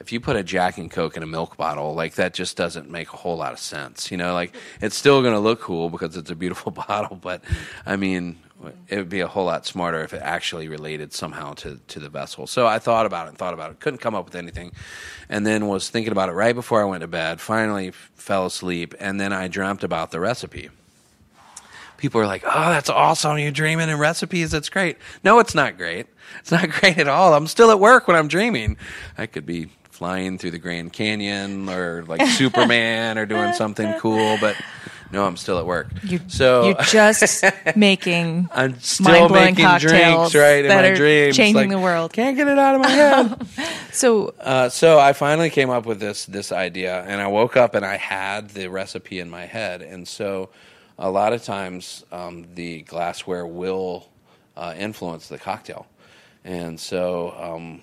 if 0.00 0.10
you 0.10 0.20
put 0.20 0.36
a 0.36 0.42
Jack 0.42 0.78
and 0.78 0.90
Coke 0.90 1.16
in 1.16 1.22
a 1.22 1.26
milk 1.26 1.56
bottle, 1.56 1.94
like 1.94 2.14
that 2.14 2.34
just 2.34 2.56
doesn't 2.56 2.90
make 2.90 3.12
a 3.12 3.16
whole 3.16 3.36
lot 3.36 3.52
of 3.52 3.58
sense. 3.58 4.10
You 4.10 4.16
know, 4.16 4.32
like 4.34 4.54
it's 4.80 4.96
still 4.96 5.22
going 5.22 5.34
to 5.34 5.40
look 5.40 5.60
cool 5.60 5.90
because 5.90 6.16
it's 6.16 6.30
a 6.30 6.34
beautiful 6.34 6.72
bottle, 6.88 7.16
but 7.16 7.42
I 7.86 7.96
mean, 7.96 8.38
it 8.88 8.96
would 8.96 9.08
be 9.08 9.20
a 9.20 9.28
whole 9.28 9.46
lot 9.46 9.66
smarter 9.66 10.02
if 10.02 10.14
it 10.14 10.22
actually 10.22 10.68
related 10.68 11.12
somehow 11.12 11.54
to, 11.54 11.80
to 11.88 12.00
the 12.00 12.08
vessel. 12.08 12.46
So 12.46 12.66
I 12.66 12.78
thought 12.78 13.06
about 13.06 13.26
it 13.26 13.30
and 13.30 13.38
thought 13.38 13.54
about 13.54 13.70
it, 13.70 13.80
couldn't 13.80 13.98
come 13.98 14.14
up 14.14 14.24
with 14.24 14.34
anything, 14.34 14.72
and 15.28 15.46
then 15.46 15.66
was 15.66 15.90
thinking 15.90 16.12
about 16.12 16.28
it 16.28 16.32
right 16.32 16.54
before 16.54 16.80
I 16.80 16.84
went 16.84 17.02
to 17.02 17.08
bed. 17.08 17.40
Finally, 17.40 17.90
fell 17.90 18.46
asleep, 18.46 18.94
and 18.98 19.20
then 19.20 19.32
I 19.32 19.48
dreamt 19.48 19.84
about 19.84 20.10
the 20.10 20.20
recipe 20.20 20.70
people 21.96 22.20
are 22.20 22.26
like, 22.26 22.42
"Oh, 22.44 22.68
that's 22.68 22.90
awesome! 22.90 23.38
You're 23.38 23.50
dreaming 23.50 23.88
in 23.88 23.98
recipes. 23.98 24.50
That's 24.50 24.68
great." 24.68 24.98
No, 25.22 25.38
it's 25.38 25.54
not 25.54 25.78
great. 25.78 26.06
It's 26.40 26.52
not 26.52 26.68
great 26.80 26.98
at 26.98 27.08
all. 27.08 27.32
I'm 27.32 27.46
still 27.46 27.70
at 27.70 27.80
work 27.80 28.06
when 28.06 28.16
I'm 28.16 28.28
dreaming. 28.28 28.76
I 29.16 29.24
could 29.24 29.46
be 29.46 29.70
flying 29.90 30.36
through 30.36 30.50
the 30.50 30.58
Grand 30.58 30.92
Canyon 30.92 31.68
or 31.68 32.04
like 32.06 32.26
Superman 32.26 33.16
or 33.16 33.24
doing 33.24 33.54
something 33.54 33.98
cool, 34.00 34.36
but 34.40 34.56
No, 35.12 35.24
I'm 35.24 35.36
still 35.36 35.58
at 35.58 35.66
work. 35.66 35.88
You, 36.02 36.20
so 36.26 36.66
you're 36.66 36.82
just 36.82 37.44
making 37.76 38.48
I'm 38.52 38.78
still 38.80 39.28
making 39.28 39.66
drinks, 39.78 40.34
right? 40.34 40.64
In 40.64 40.68
my 40.68 40.94
dreams, 40.94 41.36
changing 41.36 41.54
Like, 41.54 41.70
the 41.70 41.78
world. 41.78 42.12
Can't 42.12 42.36
get 42.36 42.48
it 42.48 42.58
out 42.58 42.74
of 42.74 42.80
my 42.80 42.88
head. 42.90 43.46
so 43.92 44.34
uh, 44.40 44.68
so 44.68 44.98
I 44.98 45.12
finally 45.12 45.50
came 45.50 45.70
up 45.70 45.86
with 45.86 46.00
this 46.00 46.26
this 46.26 46.50
idea, 46.52 47.02
and 47.02 47.20
I 47.20 47.28
woke 47.28 47.56
up 47.56 47.74
and 47.74 47.84
I 47.84 47.96
had 47.96 48.50
the 48.50 48.68
recipe 48.68 49.20
in 49.20 49.30
my 49.30 49.46
head, 49.46 49.82
and 49.82 50.06
so 50.08 50.50
a 50.98 51.10
lot 51.10 51.32
of 51.32 51.42
times 51.42 52.04
um, 52.12 52.46
the 52.54 52.82
glassware 52.82 53.46
will 53.46 54.08
uh, 54.56 54.74
influence 54.76 55.28
the 55.28 55.38
cocktail, 55.38 55.86
and 56.44 56.78
so 56.78 57.34
um, 57.38 57.82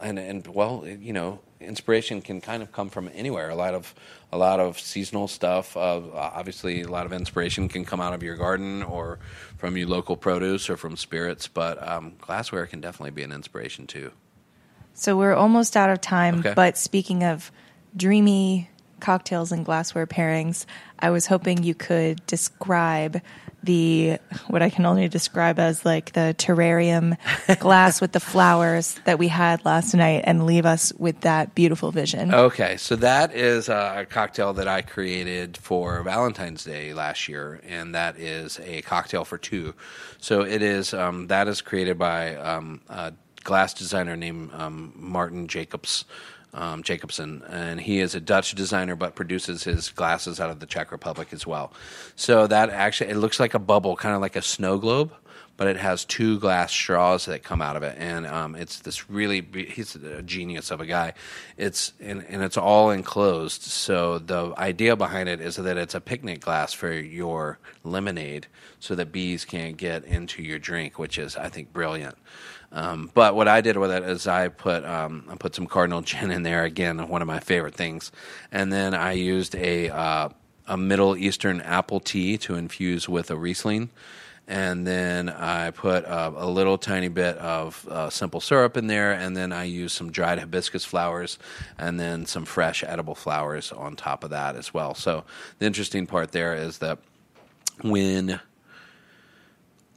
and 0.00 0.18
and 0.18 0.46
well, 0.48 0.84
you 0.86 1.12
know, 1.12 1.40
inspiration 1.62 2.20
can 2.22 2.40
kind 2.40 2.62
of 2.62 2.72
come 2.72 2.90
from 2.90 3.10
anywhere. 3.14 3.50
A 3.50 3.54
lot 3.54 3.74
of 3.74 3.94
a 4.32 4.38
lot 4.38 4.60
of 4.60 4.78
seasonal 4.78 5.28
stuff. 5.28 5.76
Uh, 5.76 6.00
obviously, 6.14 6.82
a 6.82 6.88
lot 6.88 7.06
of 7.06 7.12
inspiration 7.12 7.68
can 7.68 7.84
come 7.84 8.00
out 8.00 8.14
of 8.14 8.22
your 8.22 8.36
garden 8.36 8.82
or 8.82 9.18
from 9.58 9.76
your 9.76 9.88
local 9.88 10.16
produce 10.16 10.70
or 10.70 10.76
from 10.76 10.96
spirits, 10.96 11.48
but 11.48 11.86
um, 11.86 12.14
glassware 12.20 12.66
can 12.66 12.80
definitely 12.80 13.10
be 13.10 13.22
an 13.22 13.32
inspiration 13.32 13.86
too. 13.86 14.12
So 14.94 15.16
we're 15.16 15.34
almost 15.34 15.76
out 15.76 15.90
of 15.90 16.00
time. 16.00 16.40
Okay. 16.40 16.52
But 16.54 16.76
speaking 16.76 17.24
of 17.24 17.50
dreamy 17.96 18.68
cocktails 19.00 19.52
and 19.52 19.64
glassware 19.64 20.06
pairings, 20.06 20.64
I 20.98 21.10
was 21.10 21.26
hoping 21.26 21.62
you 21.62 21.74
could 21.74 22.24
describe 22.26 23.20
the 23.62 24.18
what 24.48 24.62
I 24.62 24.70
can 24.70 24.86
only 24.86 25.08
describe 25.08 25.58
as 25.58 25.84
like 25.84 26.12
the 26.12 26.34
terrarium 26.38 27.16
glass 27.58 28.00
with 28.00 28.12
the 28.12 28.20
flowers 28.20 28.98
that 29.04 29.18
we 29.18 29.28
had 29.28 29.64
last 29.64 29.94
night 29.94 30.24
and 30.24 30.46
leave 30.46 30.66
us 30.66 30.92
with 30.98 31.20
that 31.20 31.54
beautiful 31.54 31.90
vision. 31.90 32.34
Okay, 32.34 32.76
so 32.76 32.96
that 32.96 33.34
is 33.34 33.68
a 33.68 34.06
cocktail 34.08 34.52
that 34.54 34.68
I 34.68 34.82
created 34.82 35.56
for 35.56 36.02
Valentine's 36.02 36.64
Day 36.64 36.94
last 36.94 37.28
year, 37.28 37.60
and 37.66 37.94
that 37.94 38.18
is 38.18 38.60
a 38.60 38.82
cocktail 38.82 39.24
for 39.24 39.38
two. 39.38 39.74
So 40.18 40.42
it 40.42 40.62
is 40.62 40.94
um, 40.94 41.28
that 41.28 41.48
is 41.48 41.60
created 41.60 41.98
by 41.98 42.36
um, 42.36 42.80
a 42.88 43.12
glass 43.42 43.74
designer 43.74 44.16
named 44.16 44.50
um, 44.54 44.92
Martin 44.96 45.48
Jacobs. 45.48 46.04
Um, 46.54 46.82
Jacobson, 46.82 47.42
and 47.48 47.80
he 47.80 48.00
is 48.00 48.14
a 48.14 48.20
Dutch 48.20 48.54
designer, 48.54 48.94
but 48.94 49.14
produces 49.14 49.64
his 49.64 49.88
glasses 49.88 50.38
out 50.38 50.50
of 50.50 50.60
the 50.60 50.66
Czech 50.66 50.92
Republic 50.92 51.28
as 51.32 51.46
well. 51.46 51.72
So 52.14 52.46
that 52.46 52.68
actually 52.68 53.08
it 53.08 53.16
looks 53.16 53.40
like 53.40 53.54
a 53.54 53.58
bubble, 53.58 53.96
kind 53.96 54.14
of 54.14 54.20
like 54.20 54.36
a 54.36 54.42
snow 54.42 54.76
globe, 54.76 55.14
but 55.56 55.66
it 55.66 55.76
has 55.76 56.04
two 56.04 56.38
glass 56.40 56.72
straws 56.72 57.26
that 57.26 57.42
come 57.42 57.62
out 57.62 57.76
of 57.76 57.82
it, 57.82 57.96
and 57.98 58.26
um, 58.26 58.54
it's 58.54 58.80
this 58.80 59.08
really 59.08 59.46
he's 59.68 59.94
a 59.96 60.22
genius 60.22 60.70
of 60.70 60.80
a 60.80 60.86
guy. 60.86 61.14
It's 61.56 61.92
and, 62.00 62.24
and 62.28 62.42
it's 62.42 62.56
all 62.56 62.90
enclosed. 62.90 63.62
So 63.62 64.18
the 64.18 64.54
idea 64.58 64.96
behind 64.96 65.28
it 65.28 65.40
is 65.40 65.56
that 65.56 65.76
it's 65.76 65.94
a 65.94 66.00
picnic 66.00 66.40
glass 66.40 66.72
for 66.72 66.92
your 66.92 67.58
lemonade, 67.84 68.46
so 68.80 68.94
that 68.94 69.12
bees 69.12 69.44
can't 69.44 69.76
get 69.76 70.04
into 70.04 70.42
your 70.42 70.58
drink, 70.58 70.98
which 70.98 71.16
is 71.16 71.36
I 71.36 71.48
think 71.48 71.72
brilliant. 71.72 72.16
Um, 72.72 73.10
but 73.12 73.36
what 73.36 73.48
I 73.48 73.60
did 73.60 73.76
with 73.76 73.90
it 73.90 74.02
is 74.02 74.26
I 74.26 74.48
put 74.48 74.84
um, 74.84 75.26
I 75.28 75.36
put 75.36 75.54
some 75.54 75.66
Cardinal 75.66 76.00
gin 76.02 76.30
in 76.30 76.42
there 76.42 76.64
again, 76.64 77.06
one 77.08 77.22
of 77.22 77.28
my 77.28 77.40
favorite 77.40 77.74
things, 77.74 78.10
and 78.50 78.72
then 78.72 78.94
I 78.94 79.12
used 79.12 79.54
a 79.54 79.90
uh, 79.90 80.28
a 80.66 80.76
Middle 80.76 81.16
Eastern 81.16 81.60
apple 81.60 82.00
tea 82.00 82.38
to 82.38 82.54
infuse 82.54 83.08
with 83.08 83.30
a 83.30 83.36
Riesling, 83.36 83.90
and 84.48 84.86
then 84.86 85.28
I 85.28 85.70
put 85.70 86.06
uh, 86.06 86.32
a 86.34 86.48
little 86.48 86.78
tiny 86.78 87.08
bit 87.08 87.36
of 87.38 87.86
uh, 87.88 88.08
simple 88.08 88.40
syrup 88.40 88.78
in 88.78 88.86
there, 88.86 89.12
and 89.12 89.36
then 89.36 89.52
I 89.52 89.64
used 89.64 89.94
some 89.94 90.10
dried 90.10 90.38
hibiscus 90.38 90.84
flowers, 90.84 91.38
and 91.78 92.00
then 92.00 92.24
some 92.24 92.46
fresh 92.46 92.82
edible 92.84 93.14
flowers 93.14 93.70
on 93.70 93.96
top 93.96 94.24
of 94.24 94.30
that 94.30 94.56
as 94.56 94.72
well. 94.72 94.94
So 94.94 95.24
the 95.58 95.66
interesting 95.66 96.06
part 96.06 96.32
there 96.32 96.54
is 96.54 96.78
that 96.78 96.98
when 97.82 98.40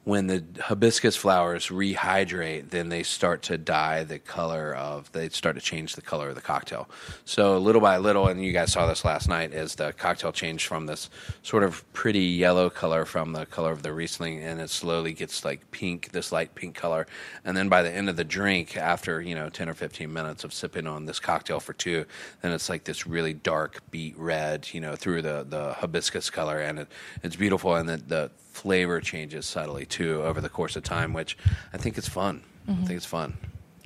when 0.06 0.28
the 0.28 0.44
hibiscus 0.60 1.16
flowers 1.16 1.66
rehydrate, 1.66 2.70
then 2.70 2.90
they 2.90 3.02
start 3.02 3.42
to 3.42 3.58
dye 3.58 4.04
the 4.04 4.20
color 4.20 4.72
of, 4.72 5.10
they 5.10 5.28
start 5.28 5.56
to 5.56 5.60
change 5.60 5.96
the 5.96 6.00
color 6.00 6.28
of 6.28 6.36
the 6.36 6.40
cocktail. 6.40 6.88
So 7.24 7.58
little 7.58 7.80
by 7.80 7.96
little, 7.96 8.28
and 8.28 8.40
you 8.40 8.52
guys 8.52 8.70
saw 8.70 8.86
this 8.86 9.04
last 9.04 9.28
night, 9.28 9.52
is 9.52 9.74
the 9.74 9.92
cocktail 9.94 10.30
changed 10.30 10.68
from 10.68 10.86
this 10.86 11.10
sort 11.42 11.64
of 11.64 11.92
pretty 11.92 12.20
yellow 12.20 12.70
color 12.70 13.04
from 13.04 13.32
the 13.32 13.46
color 13.46 13.72
of 13.72 13.82
the 13.82 13.92
Riesling, 13.92 14.38
and 14.38 14.60
it 14.60 14.70
slowly 14.70 15.12
gets 15.12 15.44
like 15.44 15.68
pink, 15.72 16.12
this 16.12 16.30
light 16.30 16.54
pink 16.54 16.76
color. 16.76 17.08
And 17.44 17.56
then 17.56 17.68
by 17.68 17.82
the 17.82 17.90
end 17.90 18.08
of 18.08 18.14
the 18.14 18.22
drink, 18.22 18.76
after, 18.76 19.20
you 19.20 19.34
know, 19.34 19.48
10 19.48 19.68
or 19.68 19.74
15 19.74 20.12
minutes 20.12 20.44
of 20.44 20.54
sipping 20.54 20.86
on 20.86 21.06
this 21.06 21.18
cocktail 21.18 21.58
for 21.58 21.72
two, 21.72 22.04
then 22.42 22.52
it's 22.52 22.68
like 22.68 22.84
this 22.84 23.08
really 23.08 23.34
dark 23.34 23.82
beet 23.90 24.16
red, 24.16 24.68
you 24.72 24.80
know, 24.80 24.94
through 24.94 25.22
the, 25.22 25.44
the 25.48 25.72
hibiscus 25.72 26.30
color, 26.30 26.60
and 26.60 26.78
it, 26.78 26.88
it's 27.24 27.34
beautiful, 27.34 27.74
and 27.74 27.88
the, 27.88 27.96
the 27.96 28.30
flavor 28.56 29.02
changes 29.02 29.44
subtly 29.44 29.84
too 29.84 29.95
over 30.04 30.40
the 30.40 30.48
course 30.48 30.76
of 30.76 30.82
time, 30.82 31.12
which 31.12 31.36
I 31.72 31.76
think 31.78 31.96
is 31.98 32.08
fun. 32.08 32.42
I 32.68 32.74
think 32.74 32.96
it's 32.96 33.06
fun. 33.06 33.36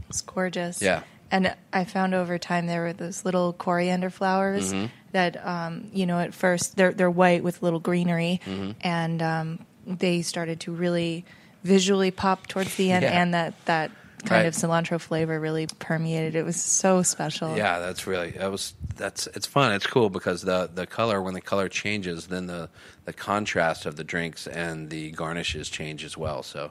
It's 0.08 0.20
gorgeous. 0.22 0.80
Yeah. 0.82 1.02
And 1.30 1.54
I 1.72 1.84
found 1.84 2.14
over 2.14 2.38
time 2.38 2.66
there 2.66 2.82
were 2.82 2.92
those 2.92 3.24
little 3.24 3.52
coriander 3.52 4.10
flowers 4.10 4.72
Mm-hmm. 4.72 4.86
that, 5.12 5.46
um, 5.46 5.88
you 5.92 6.06
know, 6.06 6.18
at 6.18 6.34
first 6.34 6.76
they're 6.76 6.92
they're 6.92 7.10
white 7.10 7.44
with 7.44 7.62
little 7.62 7.78
greenery, 7.80 8.40
Mm-hmm. 8.46 8.70
and 8.80 9.22
um, 9.22 9.66
they 9.86 10.22
started 10.22 10.60
to 10.60 10.72
really 10.72 11.24
visually 11.62 12.10
pop 12.10 12.46
towards 12.48 12.74
the 12.76 12.90
end, 12.90 13.02
Yeah. 13.04 13.20
and 13.22 13.34
that 13.34 13.54
that 13.66 13.90
kind 14.24 14.42
Right. 14.42 14.46
of 14.46 14.54
cilantro 14.54 15.00
flavor 15.00 15.38
really 15.38 15.66
permeated. 15.78 16.34
It 16.34 16.44
was 16.44 16.60
so 16.60 17.02
special. 17.02 17.56
Yeah, 17.56 17.78
that's 17.78 18.06
really 18.08 18.30
that 18.32 18.50
was 18.50 18.74
that's 19.00 19.26
it's 19.28 19.46
fun. 19.46 19.72
It's 19.72 19.86
cool 19.86 20.10
because 20.10 20.42
the 20.42 20.70
the 20.72 20.86
color 20.86 21.20
when 21.20 21.34
the 21.34 21.40
color 21.40 21.68
changes, 21.68 22.28
then 22.28 22.46
the 22.46 22.68
the 23.06 23.12
contrast 23.12 23.86
of 23.86 23.96
the 23.96 24.04
drinks 24.04 24.46
and 24.46 24.90
the 24.90 25.10
garnishes 25.10 25.68
change 25.68 26.04
as 26.04 26.16
well. 26.16 26.42
So 26.42 26.70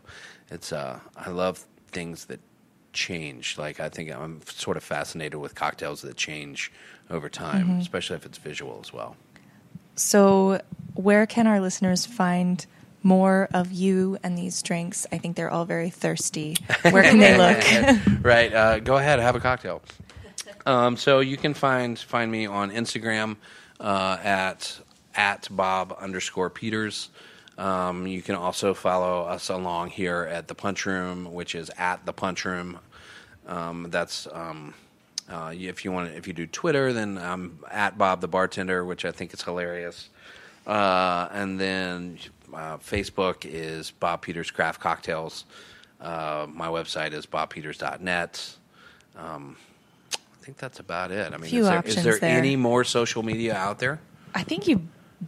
it's 0.50 0.72
uh 0.72 1.00
I 1.18 1.30
love 1.32 1.66
things 1.92 2.26
that 2.26 2.40
change. 2.94 3.58
Like 3.58 3.80
I 3.80 3.90
think 3.90 4.12
I'm 4.12 4.42
sort 4.46 4.78
of 4.78 4.84
fascinated 4.84 5.40
with 5.40 5.56
cocktails 5.56 6.02
that 6.04 6.16
change 6.16 6.72
over 7.10 7.28
time, 7.30 7.80
especially 7.80 8.16
if 8.16 8.26
it's 8.26 8.38
visual 8.38 8.80
as 8.82 8.94
well. 8.94 9.16
So, 9.96 10.62
where 10.94 11.26
can 11.26 11.46
our 11.48 11.60
listeners 11.60 12.06
find 12.06 12.66
more 13.04 13.50
of 13.54 13.72
you 13.72 14.18
and 14.24 14.38
these 14.38 14.62
drinks? 14.62 15.06
I 15.12 15.18
think 15.18 15.36
they're 15.36 15.52
all 15.52 15.66
very 15.66 15.90
thirsty. 15.90 16.56
Where 16.84 17.04
can 17.04 17.18
they 17.18 17.38
look? 18.18 18.24
right. 18.24 18.54
Uh, 18.54 18.80
go 18.80 18.96
ahead, 18.98 19.20
have 19.20 19.36
a 19.36 19.40
cocktail. 19.42 19.82
Um, 20.70 20.98
so 20.98 21.20
you 21.20 21.36
can 21.36 21.56
find 21.56 21.98
find 21.98 22.32
me 22.32 22.46
on 22.46 22.70
Instagram 22.70 23.38
uh, 23.80 24.20
at 24.24 24.80
at 25.16 25.48
Bob 25.50 25.98
underscore 26.00 26.52
Peters. 26.52 27.10
Um, 27.58 28.06
you 28.06 28.22
can 28.22 28.36
also 28.36 28.76
follow 28.76 29.24
us 29.24 29.50
along 29.50 29.90
here 29.90 30.30
at 30.32 30.48
the 30.48 30.54
Punch 30.54 30.86
Room, 30.86 31.34
which 31.34 31.56
is 31.56 31.72
at 31.80 32.06
the 32.06 32.14
Punch 32.14 32.46
Room. 32.46 32.78
Um, 33.48 33.88
that's 33.90 34.28
um, 34.32 34.76
uh, 35.28 35.56
if 35.58 35.84
you 35.84 35.92
want. 35.92 36.14
If 36.14 36.28
you 36.28 36.34
do 36.34 36.46
Twitter, 36.46 36.94
then 36.94 37.18
I'm 37.18 37.58
at 37.72 37.98
Bob 37.98 38.22
the 38.22 38.28
Bartender, 38.28 38.86
which 38.86 39.06
I 39.06 39.12
think 39.12 39.34
is 39.34 39.42
hilarious. 39.42 40.10
Uh, 40.68 41.30
and 41.32 41.60
then 41.60 42.20
uh, 42.54 42.78
Facebook 42.78 43.38
is 43.44 43.90
Bob 43.90 44.22
Peters 44.22 44.52
Craft 44.52 44.80
Cocktails. 44.80 45.46
Uh, 46.00 46.46
my 46.48 46.68
website 46.68 47.14
is 47.14 47.26
bobpeters.net. 47.26 48.56
Um, 49.18 49.58
think 50.50 50.58
that's 50.58 50.80
about 50.80 51.12
it. 51.12 51.32
I 51.32 51.38
mean, 51.38 51.48
Few 51.50 51.62
is 51.62 51.68
there, 51.68 51.76
is 51.78 51.80
options 51.90 52.04
there 52.04 52.18
there. 52.18 52.38
any 52.38 52.56
more 52.56 52.84
social 52.84 53.22
media 53.22 53.54
out 53.56 53.78
there? 53.78 54.00
I 54.34 54.42
think 54.44 54.68
you 54.68 54.88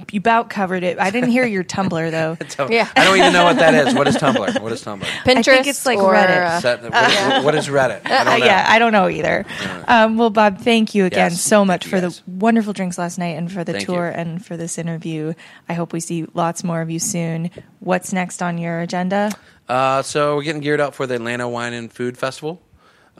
you 0.10 0.20
about 0.20 0.50
covered 0.50 0.84
it. 0.84 0.98
I 1.00 1.12
didn't 1.12 1.30
hear 1.32 1.46
your 1.46 1.64
Tumblr 1.66 2.12
though. 2.12 2.36
Tell- 2.50 2.72
Yeah. 2.72 2.88
I 2.96 3.04
don't 3.04 3.18
even 3.18 3.34
know 3.34 3.44
what 3.44 3.58
that 3.58 3.88
is. 3.88 3.94
What 3.94 4.08
is 4.08 4.16
Tumblr? 4.16 4.60
What 4.62 4.72
is 4.72 4.84
Tumblr? 4.84 5.02
Pinterest. 5.26 5.44
think 5.46 5.68
it's 5.68 5.86
like 5.86 6.00
or, 6.00 6.14
Reddit. 6.14 6.54
uh, 6.54 6.58
Is 6.58 6.64
that- 6.64 6.82
what, 6.82 7.38
is, 7.38 7.46
what 7.46 7.56
is 7.56 7.68
Reddit? 7.68 8.10
I 8.10 8.24
don't 8.24 8.40
know. 8.40 8.46
yeah, 8.46 8.66
I 8.68 8.80
don't 8.80 8.94
know 8.94 9.10
either. 9.10 9.46
Um, 9.88 10.18
well, 10.18 10.30
Bob, 10.32 10.60
thank 10.60 10.96
you 10.96 11.06
again 11.06 11.32
Yes, 11.32 11.42
so 11.42 11.64
much 11.66 11.86
you 11.86 11.92
for 11.92 12.02
guys. 12.02 12.22
the 12.22 12.32
wonderful 12.32 12.72
drinks 12.74 12.98
last 12.98 13.20
night 13.20 13.38
and 13.38 13.52
for 13.52 13.64
the 13.64 13.74
Thank 13.74 13.86
tour 13.86 14.08
you. 14.08 14.14
and 14.14 14.44
for 14.44 14.56
this 14.58 14.78
interview. 14.80 15.34
I 15.70 15.74
hope 15.74 15.92
we 15.94 16.00
see 16.00 16.26
lots 16.34 16.64
more 16.64 16.82
of 16.82 16.90
you 16.90 16.98
soon. 17.00 17.52
What's 17.82 18.12
next 18.14 18.42
on 18.42 18.58
your 18.58 18.80
agenda? 18.80 19.32
Uh, 19.70 20.02
so 20.04 20.38
we're 20.38 20.44
getting 20.44 20.62
geared 20.62 20.80
up 20.80 20.96
for 20.96 21.06
the 21.06 21.16
Atlanta 21.16 21.48
Wine 21.50 21.74
and 21.74 21.92
Food 21.92 22.18
Festival, 22.18 22.62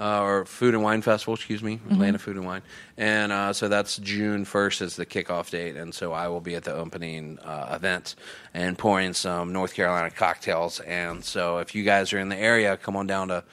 uh, 0.02 0.24
or 0.24 0.46
Food 0.46 0.74
and 0.74 0.84
Wine 0.84 1.04
Festival, 1.04 1.36
excuse 1.36 1.62
me, 1.62 1.80
Atlanta 1.92 2.18
Food 2.18 2.36
and 2.36 2.46
Wine, 2.46 2.64
and 2.98 3.32
uh, 3.32 3.54
so 3.54 3.68
that's 3.68 3.98
June 3.98 4.44
first 4.44 4.82
is 4.82 4.96
the 4.96 5.06
kickoff 5.06 5.52
date, 5.52 5.78
and 5.78 5.94
so 5.94 6.12
I 6.12 6.28
will 6.28 6.42
be 6.42 6.56
at 6.56 6.64
the 6.64 6.74
opening 6.74 7.38
uh, 7.40 7.74
event 7.76 8.16
and 8.54 8.78
pouring 8.78 9.14
some 9.14 9.54
North 9.54 9.76
Carolina 9.76 10.10
cocktails, 10.10 10.80
and 10.80 11.24
so 11.24 11.60
if 11.60 11.76
you 11.76 11.84
guys 11.84 12.12
are 12.14 12.20
in 12.20 12.30
the 12.30 12.38
area, 12.38 12.76
come 12.78 12.96
on 12.96 13.06
down 13.06 13.28
to 13.28 13.44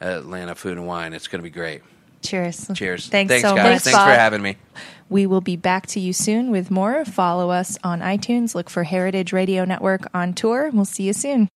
Atlanta 0.00 0.54
Food 0.54 0.78
and 0.78 0.86
Wine. 0.86 1.12
It's 1.12 1.28
going 1.28 1.40
to 1.40 1.44
be 1.44 1.50
great. 1.50 1.82
Cheers. 2.22 2.68
Cheers. 2.74 3.08
Thanks, 3.08 3.30
Thanks 3.30 3.48
so 3.48 3.54
guys. 3.54 3.64
much. 3.64 3.82
Thanks 3.82 3.98
for 3.98 4.10
having 4.10 4.42
me. 4.42 4.56
We 5.08 5.26
will 5.26 5.40
be 5.40 5.56
back 5.56 5.86
to 5.88 6.00
you 6.00 6.12
soon 6.12 6.50
with 6.50 6.70
more. 6.70 7.04
Follow 7.04 7.50
us 7.50 7.78
on 7.82 8.00
iTunes. 8.00 8.54
Look 8.54 8.68
for 8.68 8.82
Heritage 8.82 9.32
Radio 9.32 9.64
Network 9.64 10.02
on 10.12 10.34
tour. 10.34 10.70
We'll 10.72 10.84
see 10.84 11.04
you 11.04 11.12
soon. 11.12 11.46